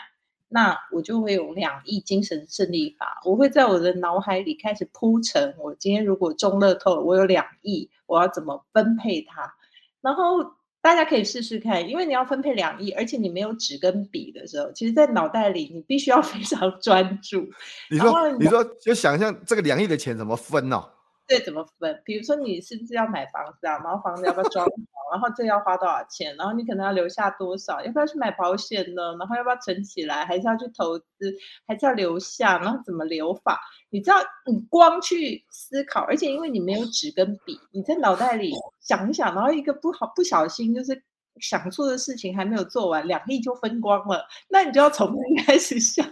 [0.54, 5.52] 那我就会有两翼精神胜利法，我会在我的脑海里开始铺陈。
[5.58, 9.52] 我今天如果中乐透，我有两亿，我要怎么分配它？
[10.00, 10.44] 然后
[10.80, 17.44] 大家可以试试看，因为你要分配两亿，而且你没有纸跟笔的时候，其实，在脑袋里你必须要 非常专注。
[17.90, 20.80] 你说，你说，就想象这个两亿的钱怎么分呢？
[21.26, 22.02] 对，怎么分？
[22.04, 23.78] 比如说，你是不是要买房子啊？
[23.82, 24.72] 然后房子要不要装潢？
[25.12, 26.36] 然后这要花多少钱？
[26.36, 27.82] 然后你可能要留下多少？
[27.82, 29.16] 要不要去买保险呢？
[29.18, 30.26] 然后要不要存起来？
[30.26, 31.34] 还是要去投资？
[31.66, 32.58] 还是要留下？
[32.58, 33.58] 然后怎么留法？
[33.88, 41.02] 你知道，你光去思考，而且因为你没有纸跟笔，你在脑袋里想一想，然后一个不好不小心，就是
[41.40, 44.26] 想做的事情还没有做完，两亿就分光了。
[44.48, 46.06] 那你就要重新 开始想。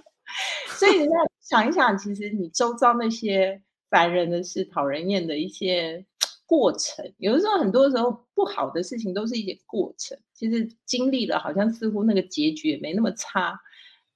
[0.69, 3.61] 所以你要想一想，其实你周遭那些。
[3.93, 6.03] 烦人的事，讨人厌的一些
[6.47, 10.19] 过程，有的时候，很多时候不好的事情都是一些过程。
[10.33, 13.61] 其实经历了，好像似乎那个结局也没那么差。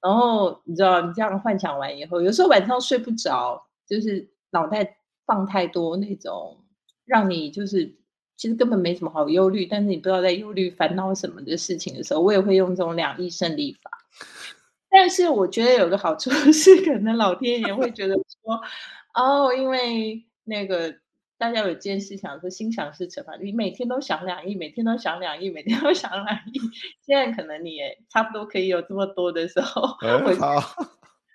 [0.01, 4.97] 然后你知道，你这样幻想完以后，有时候晚上睡不着，就是脑袋
[5.27, 6.57] 放太多那种
[7.05, 7.95] 让你就是
[8.35, 13.91] 其实根本没什么好忧虑，但是你不知道在忧虑烦恼什么的事情的时候，我也会用这种两翼胜利法。
[14.89, 18.61] 但是我觉得有个好处 是，可能老天爷会觉得说。
[19.17, 20.95] 哦，因为那个
[21.39, 26.59] 大家有件事想说心想事成嘛，你每天都想两亿，每天都想两亿，每天都想两亿，
[27.03, 30.55] 现在可能你也差不多可以有这么多的时候，嗯、好，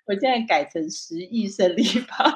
[0.05, 2.33] 我现在改成十亿胜利 吧。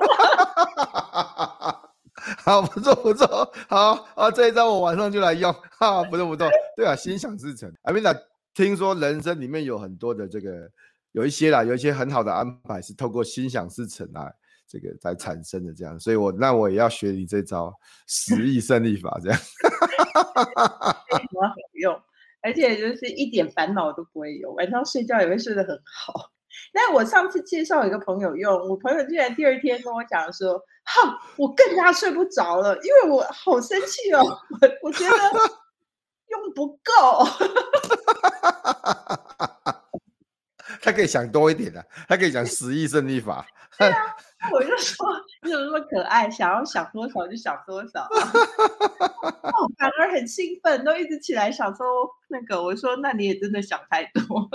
[2.40, 7.72] 好，不错不错，好啊，这一招我晚上就来用，哈，不错不错，对啊，心想事成。
[7.84, 8.14] 阿米达，
[8.54, 10.70] 听说人生里面有很多的这个，
[11.14, 14.30] 有一些啦，有一些很好的安排是透过心想事成啊，
[14.68, 17.74] 这个才产生的这样，所以我那我也要学你这招
[18.08, 19.40] 十亿 胜利法，这样，
[20.14, 22.00] 很好用，
[22.42, 26.32] 而且就是一点烦恼都不会有，晚上睡觉也会睡得很好。
[26.74, 35.14] 但我上次介绍一个朋友用，我朋友竟然第二天跟我讲说，哈，我更加睡不着了，因为我好生气哦，我我觉得
[36.28, 37.26] 用不够。
[40.82, 43.46] 他可以想多一点的，他可以讲十亿胜利法。
[43.78, 44.16] 对啊，
[44.52, 45.06] 我就说
[45.44, 48.10] 你怎么那么可爱，想要想多少就想多少， 啊，
[49.44, 51.86] 我，反而很兴奋，都一直起来想说
[52.30, 52.64] 那个。
[52.64, 54.50] 我说那你也真的想太多。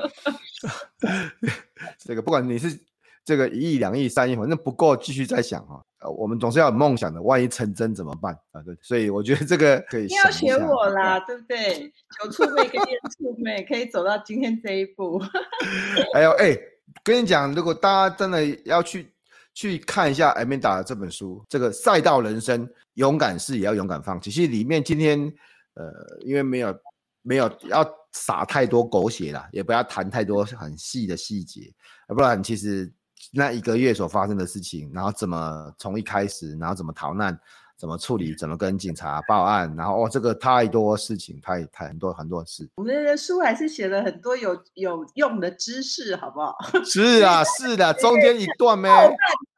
[1.99, 2.77] 这个不管你是
[3.25, 5.81] 这个一亿、两亿、三亿，反正不够继续再想哈。
[6.01, 8.61] 呃，我们总是要有梦想的，万一成真怎么办啊？
[8.62, 10.07] 对，所以我觉得这个可以。
[10.07, 11.93] 你要学我啦，对不对？
[12.18, 15.23] 求触妹跟叶触妹可以走到今天这一步。
[16.12, 16.59] 还有哎，
[17.05, 19.14] 跟你讲，如果大家真的要去
[19.55, 24.29] 去看一下 Amanda 的这本书，这个赛道人生，勇敢是也要勇敢放弃。
[24.29, 25.33] 其实里面今天
[25.75, 25.93] 呃，
[26.23, 26.77] 因为没有
[27.23, 31.73] 没有要撒太多狗血啦，也不要谈太多很细的细节，
[32.09, 32.93] 不然其实。
[33.35, 37.37] 那一个月所发生的事情，然后怎么从一开始，然后怎么逃难，
[37.78, 42.68] 怎么处理，怎么跟警察报案，然后哦，这个太多事情，太太很多很多事。
[42.74, 46.55] 我们的书还是写了很多有有用的知识，好不好？
[46.85, 48.89] 是啊， 是的，中间一段 没。
[48.89, 49.11] 后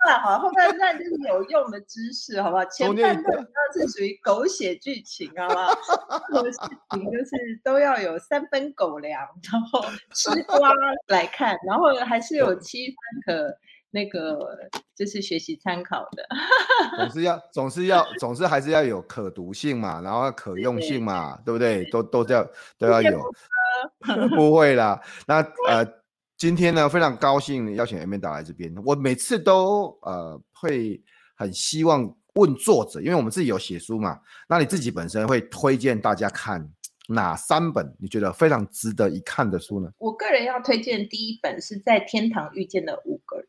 [0.04, 2.64] 半段好，后半段就是有用的知识，好不好？
[2.66, 5.74] 前半段是属于狗血剧情，好不好？
[6.30, 9.20] 狗血剧情就是都要有三分狗粮，
[9.52, 9.84] 然后
[10.14, 10.72] 吃瓜
[11.08, 12.96] 来看，然后还是有七分
[13.26, 13.56] 可。
[13.94, 14.58] 那个
[14.96, 16.26] 就是学习参考的，
[16.96, 21.90] 总是要，总是要，总是还是要有可读性嘛，然后可用性嘛，对，对不对？
[21.92, 22.44] 都都要
[22.76, 23.22] 都要有，
[24.34, 25.00] 不会啦。
[25.28, 25.36] 那
[25.68, 25.86] 呃，
[26.44, 28.70] 今天呢，非常高兴邀请 Amanda 来这边。
[28.84, 31.02] 我每次都呃会
[31.36, 36.70] 很希望问作者，因为我们自己有写书嘛，那你自己本身会推荐大家看
[37.08, 39.90] 哪三本你觉得非常值得一看的书呢？
[39.96, 43.48] 我个人要推荐第一本是在天堂遇见的五个人。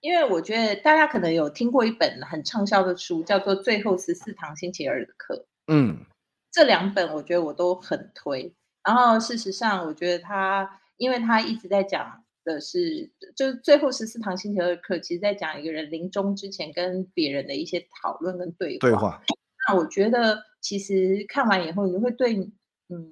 [0.00, 5.36] 因为我觉得大家可能有听过一本很畅销的书，叫做《最后十四堂星期二的课》。
[5.68, 6.04] 嗯，
[6.50, 8.52] 这两本我觉得我都很推。
[8.82, 10.68] 然后事实上，我觉得他，
[10.98, 18.78] 因为他一直在讲的是，就是最后十四堂星期二的课，其实在讲一个人临终之前跟别人的一些讨论跟对话。
[18.80, 19.22] 对话。
[19.66, 22.34] 那我觉得其实看完以后，你会对，
[22.88, 23.10] 嗯，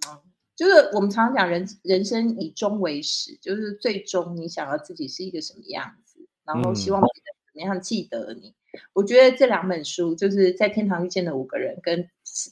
[0.54, 6.26] 就是我们常常讲人人生以终为始，就是最终你想要自己是一个什么样子。
[6.44, 8.48] 然后希望别人怎么样记得你？
[8.48, 12.08] 嗯、我觉得这两本书就是在天堂遇见的五个人跟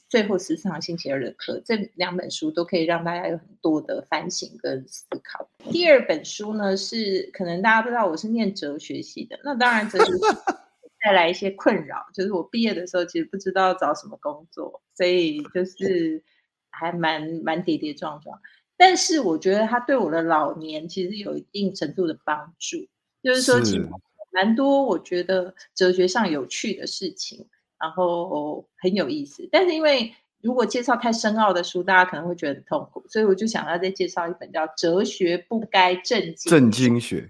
[0.09, 5.49] 最后十四堂星期二的课，这两本书都可以让大家有很多的反省跟思考。
[5.71, 10.19] 第二本书呢，是可能大家不知道我是念哲学系的，那当然哲学系
[11.03, 16.23] 带来一些困扰，就是我毕业的时候其实不知道找什么工作，所以就是
[16.71, 18.39] 还蛮蛮跌跌撞撞。
[18.77, 22.77] 但是我觉得它对我的老年其实有一定程度的帮助。
[23.23, 23.89] 就是说，其实
[24.31, 27.47] 蛮多我觉得哲学上有趣的事情，
[27.79, 29.47] 然后很有意思。
[29.51, 37.21] 但是因为如果介绍太深奥的书，大家可能会觉得很痛苦，所以我就想要再介绍一本叫《哲学不该正经正经学》。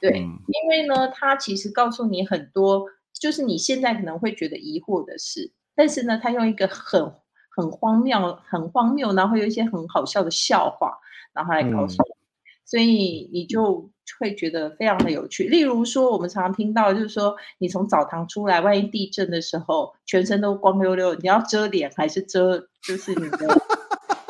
[0.00, 7.12] 对，嗯、因为呢，它其实告诉你很多，就是你现在可能会觉得疑惑的事，但是呢，它用一个很
[7.56, 10.98] 很荒谬、很荒谬，然后会有一些很好笑的笑话，
[11.32, 12.16] 然后来告诉你，嗯、
[12.64, 13.90] 所以你就。
[14.18, 15.44] 会觉得非常的有趣。
[15.44, 23.38] 例如说，我们常常听到，就是说，你从澡堂出来，万一地震的时候，全身都光溜溜，你要遮脸还是遮，就是你的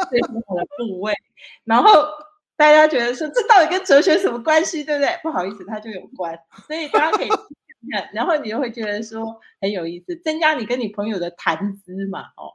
[0.08, 1.14] 最重要的部位？
[1.64, 1.90] 然后
[2.56, 4.82] 大家觉得说，这到底跟哲学什么关系？
[4.82, 5.18] 对不对？
[5.22, 6.38] 不好意思，它就有关。
[6.66, 7.28] 所以大家可以
[8.12, 12.22] 然后你就会觉得说很有意思，增加你跟你朋友的谈资嘛。
[12.36, 12.54] 哦，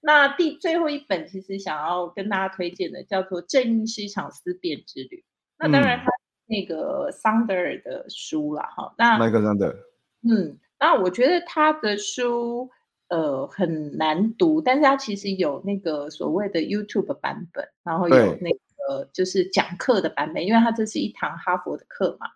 [0.00, 5.16] 那第最后一本其实想要跟大家推荐的，叫做《正义是一场思辨之旅》。
[5.58, 6.17] 那当然它。
[6.48, 9.76] 那个桑德尔的书了哈，那麦克桑德尔，
[10.22, 12.70] 嗯，那我觉得他的书
[13.08, 22.26] 呃很难读，但是他其实有那个所谓的 YouTube 版本，然后有那个就是讲课的版本，因为他这是一堂哈佛的课嘛。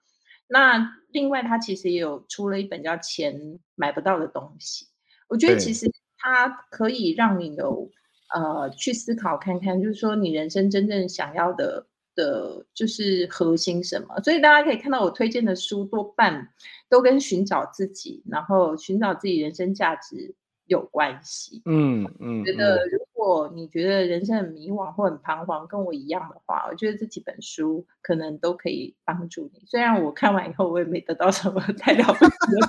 [0.46, 4.84] 那另外他其实也有出了一本叫《钱买不到的东西》，
[5.28, 7.90] 我觉得其实它可以让你有
[8.34, 11.86] 呃去思考看看，就是说你人生真正想要的。
[12.14, 14.20] 的就是核心什么。
[14.20, 16.48] 所以大家可以看到我推荐的书多半
[16.88, 20.34] 都跟寻找自己，然后寻找自己人生价值
[20.66, 21.62] 有关系。
[21.64, 29.62] 嗯嗯，觉得如果你觉得人生很迷惘或很彷徨，跟我一样的话，我觉得这几本书可能都可以帮助你。
[29.66, 32.68] 虽然我看完以后我也没得到什么太了不起的。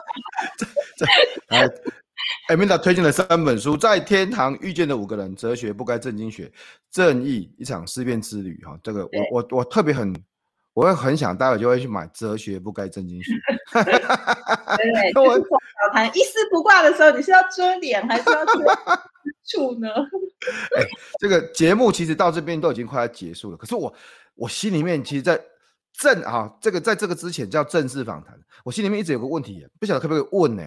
[0.98, 1.06] 这
[1.48, 1.84] 这
[2.50, 6.52] Amanda 推荐了三本书，在天堂遇见的五个人，哲学不该正经学，
[6.92, 8.62] 正义一场思辨之旅。
[8.66, 10.14] 哈，这个我我我特别很，
[10.74, 13.32] 我会很想待会就会去买哲学不该正经学。
[13.72, 13.84] 对
[15.14, 15.46] 对， 我早
[15.94, 18.54] 谈一丝不挂的时候，你是要遮脸还是要遮
[19.46, 19.88] 住呢？
[20.76, 20.86] 哎，
[21.20, 23.94] 这个节目其实到这边都已经快要结束了，可是我
[24.36, 25.40] 我心里面其实，在
[25.98, 30.64] 正啊，这个在这个之前叫正式访谈，我心里面一直有个问题，不晓得可不可以问呢？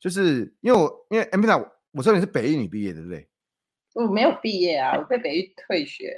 [0.00, 3.28] 就是因为我因为 Amanda，我知道你是北一女毕业，对不对？
[3.94, 6.16] 我没有毕业啊，我被北一退学。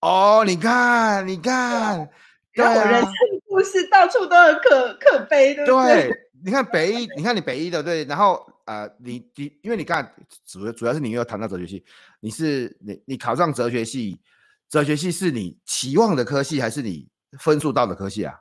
[0.00, 2.08] 哦，你看，你看，
[2.54, 3.12] 对啊，我人生
[3.46, 6.08] 故事到处都很可可悲，对不对？
[6.08, 11.84] 对，你看北一，你看你北一的，对，然后呃，你你，因为你看主要主要是你又谈到哲学系，
[12.20, 14.20] 你是你你考上哲学系，
[14.68, 17.08] 哲学系是你期望的科系还是你
[17.40, 18.34] 分数到的科系啊？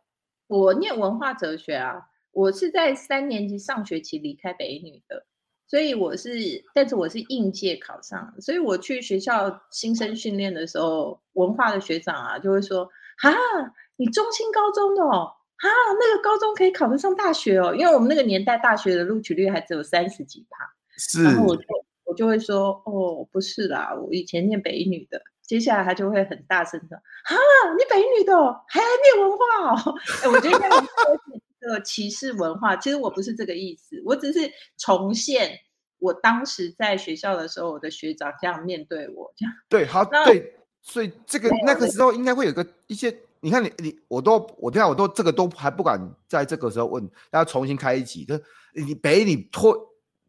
[0.45, 1.95] 我念文化哲学啊。
[2.37, 5.25] 我是在三年级上学期离开北一女的，
[5.67, 6.29] 所以我是，
[6.71, 13.33] 但是我是应届考上，所以我去学校新生训练的时候，文化的学长啊就会说：“哈，
[13.95, 15.67] 你中兴高中的哦，哈，
[15.99, 20.63] 那个高中可以考得上大学哦，因为我们那个年代大学的录取率还只有三十几趴。”
[20.95, 21.63] 是，然后我就
[22.05, 27.35] 我就会说：“哦，不是啦，我以前念北一女的。”接下来他就会很大声的：“哈，
[27.75, 28.35] 你北一女的
[28.67, 28.85] 还来
[29.15, 30.87] 念文化哦？” 哎，我觉得这样。
[31.69, 35.59] 个歧视文化，其实我不是这个意思，我只是重现
[35.99, 48.39] 我当时在学校的时候，我的学长这样面对我，这样对，好，对，所以这个那个时候应该会有个一些，你看你你我都我听到我都这个都还不敢在这个时候问，要重新开一集，就
[48.73, 49.75] 你北你拖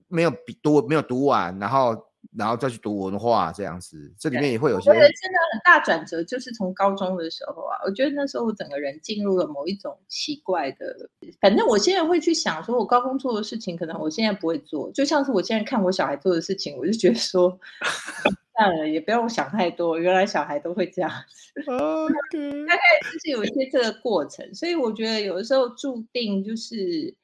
[0.09, 0.33] 没有
[0.63, 2.08] 读没有读完，然后。
[2.37, 4.91] 然后再去读文化这样子，这里面也会有些。
[4.91, 11.09] 我觉得真的很大转折，就是从高中的时候啊，我觉得那时候我整个人进入了某一种奇怪的。
[11.41, 14.91] 反正我现在会去想，说我高中做的事情，可能我现在不会做。
[14.93, 17.59] 就像是我现在看我小孩做的事情，我就觉得说，
[18.57, 19.99] 算了，也不用想太多。
[19.99, 21.63] 原来小孩都会这样子。
[21.63, 22.67] Okay.
[22.67, 27.15] 大概就是有一些这个过程，所以我觉得有的时候注定就是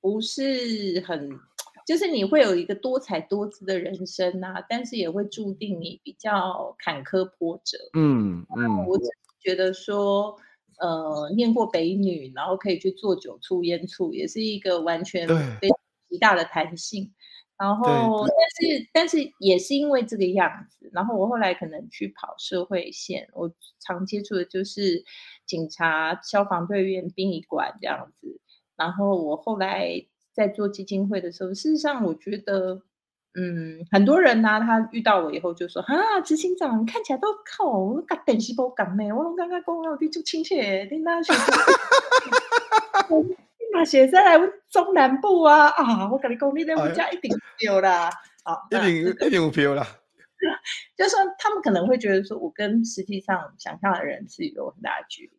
[0.00, 1.30] 不是很。
[1.86, 7.76] 就是你会有一个多彩多姿的人生啊，但是也会注定你比较坎坷波折。
[7.94, 9.04] 嗯嗯，我只
[9.40, 10.36] 觉得说，
[10.78, 15.78] 呃，念过北女，然后可以去做酒醋、烟醋，也是一个完全非常
[16.08, 17.12] 极大的弹性。
[17.58, 25.04] 然后，但是但是也是因为这个样子，然后我后来可能去跑社会线，我常接触的就是
[25.46, 28.40] 警察、消防队员、殡仪馆这样子。
[28.76, 30.06] 然后我后来。
[30.32, 32.82] 在做基金会的时候，事实上我觉得，
[33.34, 41.32] 嗯，很多人呢、啊，他遇到我以后就说：“啊，执行长看起来都靠我搞电视播讲呢，我刚刚讲了，你就亲切，你那学，
[43.10, 43.34] 你
[43.72, 47.30] 那写在来中南部啊啊，我跟你讲，你那物价一定
[47.60, 48.10] 有啦，
[48.44, 49.86] 啊，一定一定有票啦。
[50.96, 55.32] 就是说他们可能会觉得说，我跟实际上想象的人是有很大的距离，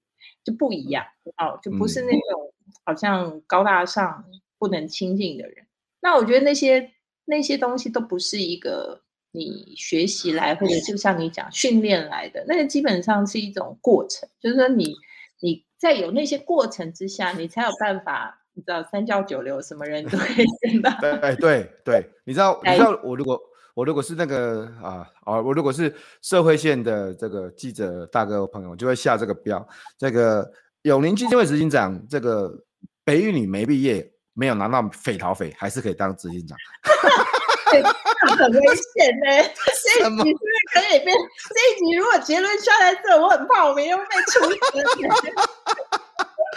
[0.44, 1.06] 就不一样
[1.38, 2.54] 哦，就不是那种
[2.86, 4.24] 好像高大上。
[4.64, 5.66] 不能亲近的人，
[6.00, 6.90] 那我觉得那些
[7.26, 9.02] 那些东西都不是一个
[9.34, 14.96] 你学习来，或者就像你讲训练来的，那个基本上是一种过程，就是说你
[15.42, 20.90] 你在有那些过程之下，你才有办法，你知道三教九流什么人都可以见到。
[21.02, 23.38] 对对对，你知道你知道我如果
[23.74, 30.50] 我如果是那个啊啊，我如果是社会线的这个记者大哥朋友，就会下这个标，这个
[30.84, 32.64] 永宁基金会执行长，这个
[33.04, 34.13] 北语女没毕业。
[34.34, 36.58] 没有拿到匪逃匪，还是可以当执行长，
[38.38, 39.54] 很危险呢、欸。
[39.84, 41.16] 这一集是不是可以变？
[41.54, 44.58] 这一集如果结论下来之后，我很怕我明天会被处死。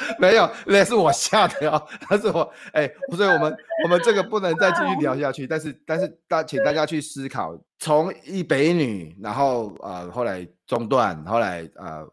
[0.18, 5.46] 没有，那是我下的哦，那是我哎，所以我们我们这个不能再继续聊下去。
[5.46, 12.06] 但是但是大，请大家去思考，从一北一女，然后呃后来中断，后来呃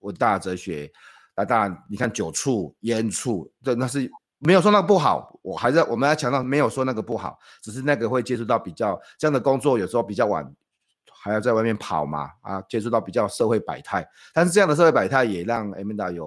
[0.00, 0.90] 文大哲学，
[1.36, 4.10] 那当然你看酒促烟处，这那是。
[4.38, 10.44] 没有说那个不好，我还在我们要强调，没有说那个不好，只是那个会接触到比较这样的工作，有时候比较晚，
[11.10, 14.06] 还要在外面跑嘛，啊，接触到比较社会百态。
[14.34, 16.26] 但是这样的社会百态也让 Amanda 有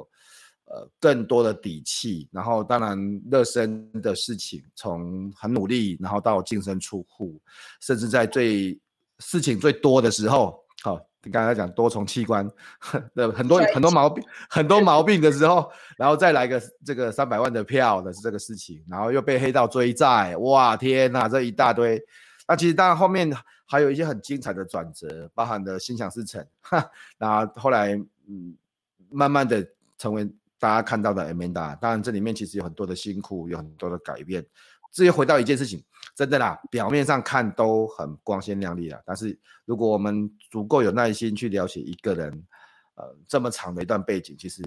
[0.65, 7.39] 呃更多的底气，然后当然热身的事情，从很努力，然后到净身出户，
[7.79, 8.79] 甚至在最
[9.19, 10.99] 事情最多的时候，好、
[11.31, 12.49] 刚才讲多重器官
[13.13, 22.01] 的很多很多毛病，很多毛病的时候，然后再来个这个三百万的票的是这个事情，然后又被黑道追债，哇天哪，这一大堆。
[22.47, 23.31] 那其实当然后面
[23.67, 27.93] 还有一些很精彩的转折，包含的心想事成，哈，然后后来
[28.27, 28.55] 嗯，
[29.11, 29.63] 慢慢的
[29.97, 30.25] 成为
[30.57, 31.77] 大家看到的 Amanda。
[31.79, 34.43] 当然这里面其实有很多的辛苦，有很多的改变。
[34.91, 35.83] 至于回到一件事情，
[36.19, 42.29] 真的啦，表面上看都很光鲜亮丽啦，但是如果我们足够有耐心去了解一个人，
[42.95, 44.61] 呃，这么长的一段背景，其实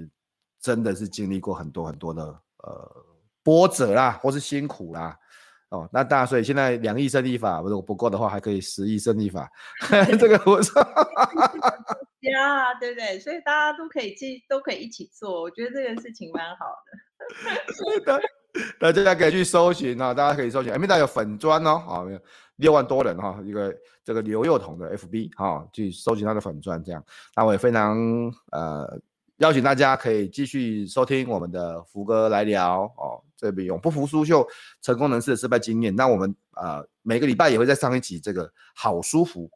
[0.59, 3.05] 真的是经历过很多很多的呃
[3.43, 5.15] 波折啦，或是辛苦啦，
[5.69, 9.47] 哦，那当然，所以现在两亿胜利法，如果不够的话，还可以十亿胜利法，
[10.19, 10.81] 这个我说，
[12.21, 13.21] 呀，对不对？
[13.21, 17.69] 所以大家都可以去，都可以一起做，我觉得这个事情蛮好的。
[17.77, 18.19] 是的。
[18.79, 22.05] 那 大家可以去搜寻啊，大家可以搜寻，Amanda 有粉专哦，啊，
[22.57, 23.75] 六万多人哈，一个
[24.05, 27.03] 这个刘幼彤的 FB 哈，去搜寻他的粉专这样。
[27.35, 27.97] 那我也非常
[28.51, 29.01] 呃
[29.39, 34.47] 邀请大家可以继续收听我们的福哥来聊哦，这边永不服输秀
[34.83, 35.97] 成功人士的失败经验。
[35.97, 39.51] 那我们呃每个礼拜也会再上一集这个好书福，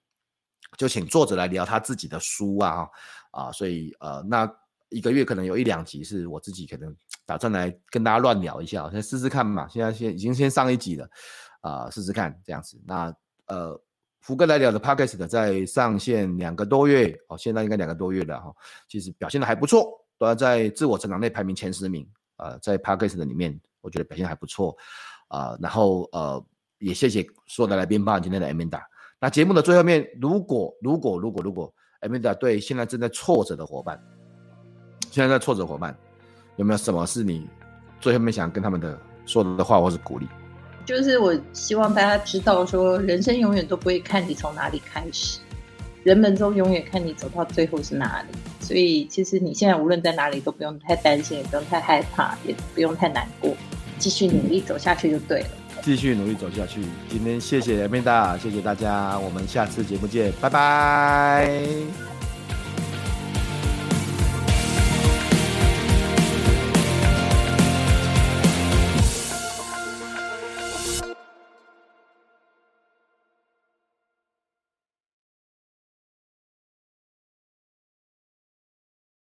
[0.79, 2.89] 就请作者来聊他自己的书啊
[3.31, 4.51] 啊，所以呃那。
[4.89, 9.67] 一个月可能有一两集是我自己可能打算来跟大家乱聊一下，先试试看嘛。
[9.69, 11.09] 现在先已经先上一集了，
[11.61, 12.81] 啊、试试看这样子。
[12.87, 13.15] 那
[13.47, 13.81] 呃，
[14.21, 18.53] 福哥来聊的 Podcast 在上线两个多月，哦，现在应该两个多月了哈。
[18.89, 22.09] 其实表现的还不错，都要在自我成长类排名前十名。
[22.37, 24.77] 呃，在 Podcast 里面，我觉得表现还不错。
[25.29, 26.45] 啊、然后呃，
[26.79, 28.81] 也谢谢所有的来宾，包括今天的 Amanda。
[29.19, 34.01] 那节目的最后面，如果如果如果如果 Amanda 对现在正在挫折的伙伴，
[35.17, 35.97] 现在在挫折伙伴，
[36.57, 37.49] 有没有什么是你
[37.99, 40.27] 最后面想跟他们的说的话，或是鼓励？
[40.85, 45.39] 就是我希望大家知道，说人生永远都不会看你从哪里开始，
[46.03, 48.29] 人们都永远看你走到最后是哪里。
[48.61, 53.57] 所以其实你现在无论在哪里，都不用太担心，也不用太害怕，也不用太难过，
[53.99, 55.49] 继续努力走下去就对了。
[55.81, 56.83] 继续努力走下去。
[57.09, 62.16] 今天谢谢 Amanda，谢谢大家，我们下次节目见，拜拜。